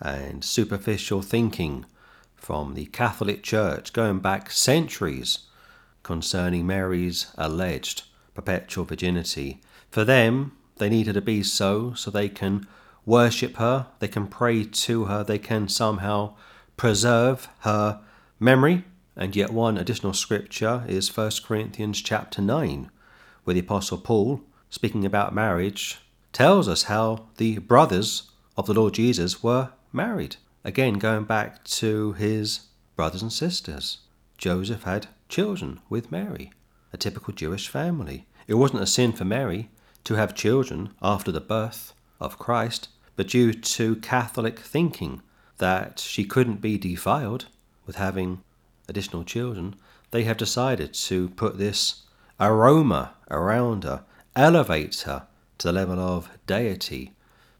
[0.00, 1.86] and superficial thinking
[2.38, 5.40] from the Catholic Church going back centuries
[6.02, 9.60] concerning Mary's alleged perpetual virginity.
[9.90, 12.66] For them, they needed to be so so they can
[13.04, 16.34] worship her, they can pray to her, they can somehow
[16.76, 18.00] preserve her
[18.38, 18.84] memory.
[19.16, 22.90] And yet one additional scripture is 1 Corinthians chapter 9,
[23.44, 26.00] where the apostle Paul, speaking about marriage,
[26.32, 30.36] tells us how the brothers of the Lord Jesus were married.
[30.64, 33.98] Again, going back to his brothers and sisters.
[34.38, 36.50] Joseph had children with Mary,
[36.92, 38.26] a typical Jewish family.
[38.48, 39.70] It wasn't a sin for Mary
[40.02, 45.22] to have children after the birth of Christ, but due to Catholic thinking
[45.58, 47.46] that she couldn't be defiled
[47.86, 48.42] with having
[48.88, 49.76] additional children,
[50.10, 52.02] they have decided to put this
[52.40, 54.02] aroma around her,
[54.34, 55.28] elevate her
[55.58, 57.12] to the level of deity,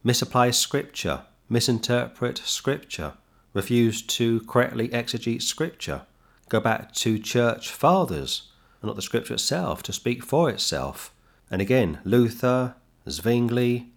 [0.03, 3.14] misapply scripture, misinterpret scripture,
[3.55, 6.03] refuse to correctly exegete scripture,
[6.49, 11.12] go back to church fathers and not the scripture itself to speak for itself.
[11.51, 12.74] And again, Luther,
[13.09, 13.88] Zwingli,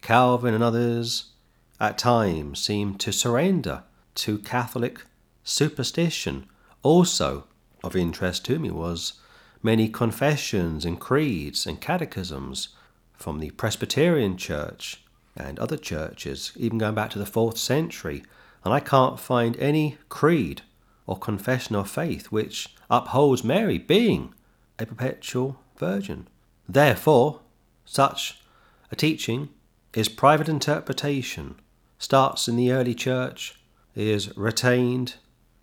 [0.00, 1.30] Calvin, and others
[1.80, 3.84] at times seem to surrender
[4.16, 5.00] to Catholic
[5.44, 6.46] superstition.
[6.82, 7.44] Also,
[7.82, 9.14] of interest to me was
[9.62, 12.68] many confessions and creeds and catechisms
[13.14, 15.02] from the Presbyterian Church
[15.38, 18.22] and other churches, even going back to the fourth century,
[18.64, 20.62] and I can't find any creed
[21.06, 24.34] or confession of faith which upholds Mary being
[24.78, 26.26] a perpetual virgin.
[26.68, 27.40] Therefore,
[27.84, 28.40] such
[28.90, 29.48] a teaching
[29.94, 31.54] is private interpretation,
[31.98, 33.58] starts in the early church,
[33.94, 35.14] is retained,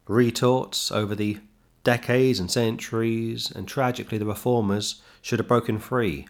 [0.08, 1.38] retaught over the
[1.84, 6.28] decades and centuries, and tragically the reformers should have broken free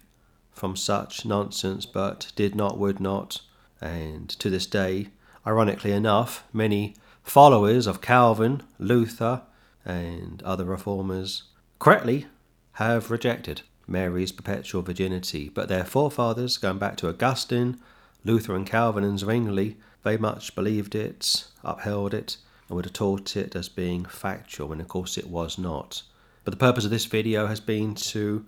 [0.56, 3.42] from such nonsense but did not, would not,
[3.80, 5.10] and to this day,
[5.46, 9.42] ironically enough, many followers of Calvin, Luther,
[9.84, 11.44] and other reformers
[11.78, 12.26] correctly
[12.74, 17.78] have rejected Mary's perpetual virginity, but their forefathers, going back to Augustine,
[18.24, 22.38] Luther, and Calvin and Zwingli, very much believed it, upheld it,
[22.68, 26.02] and would have taught it as being factual, when of course it was not.
[26.44, 28.46] But the purpose of this video has been to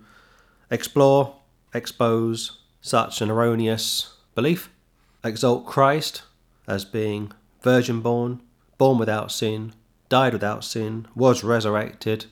[0.70, 1.36] explore,
[1.74, 4.70] expose such an erroneous belief,
[5.24, 6.22] exalt Christ
[6.66, 8.40] as being virgin born,
[8.78, 9.72] born without sin,
[10.08, 12.26] died without sin, was resurrected,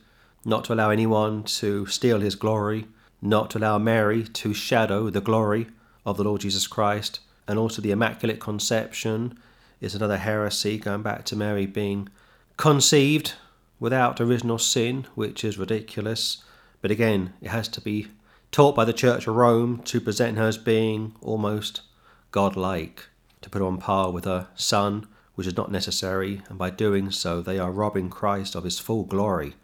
[0.45, 2.87] not to allow anyone to steal his glory,
[3.21, 5.67] not to allow Mary to shadow the glory
[6.05, 9.39] of the Lord Jesus Christ, and also the Immaculate Conception
[9.81, 12.09] is another heresy going back to Mary being
[12.57, 13.35] conceived
[13.79, 16.43] without original sin, which is ridiculous.
[16.81, 18.09] But again, it has to be
[18.57, 21.83] taught by the Church of Rome to present her as being almost
[22.31, 23.05] godlike,
[23.43, 27.11] to put her on par with her son which is not necessary, and by doing
[27.11, 29.53] so they are robbing Christ of his full glory.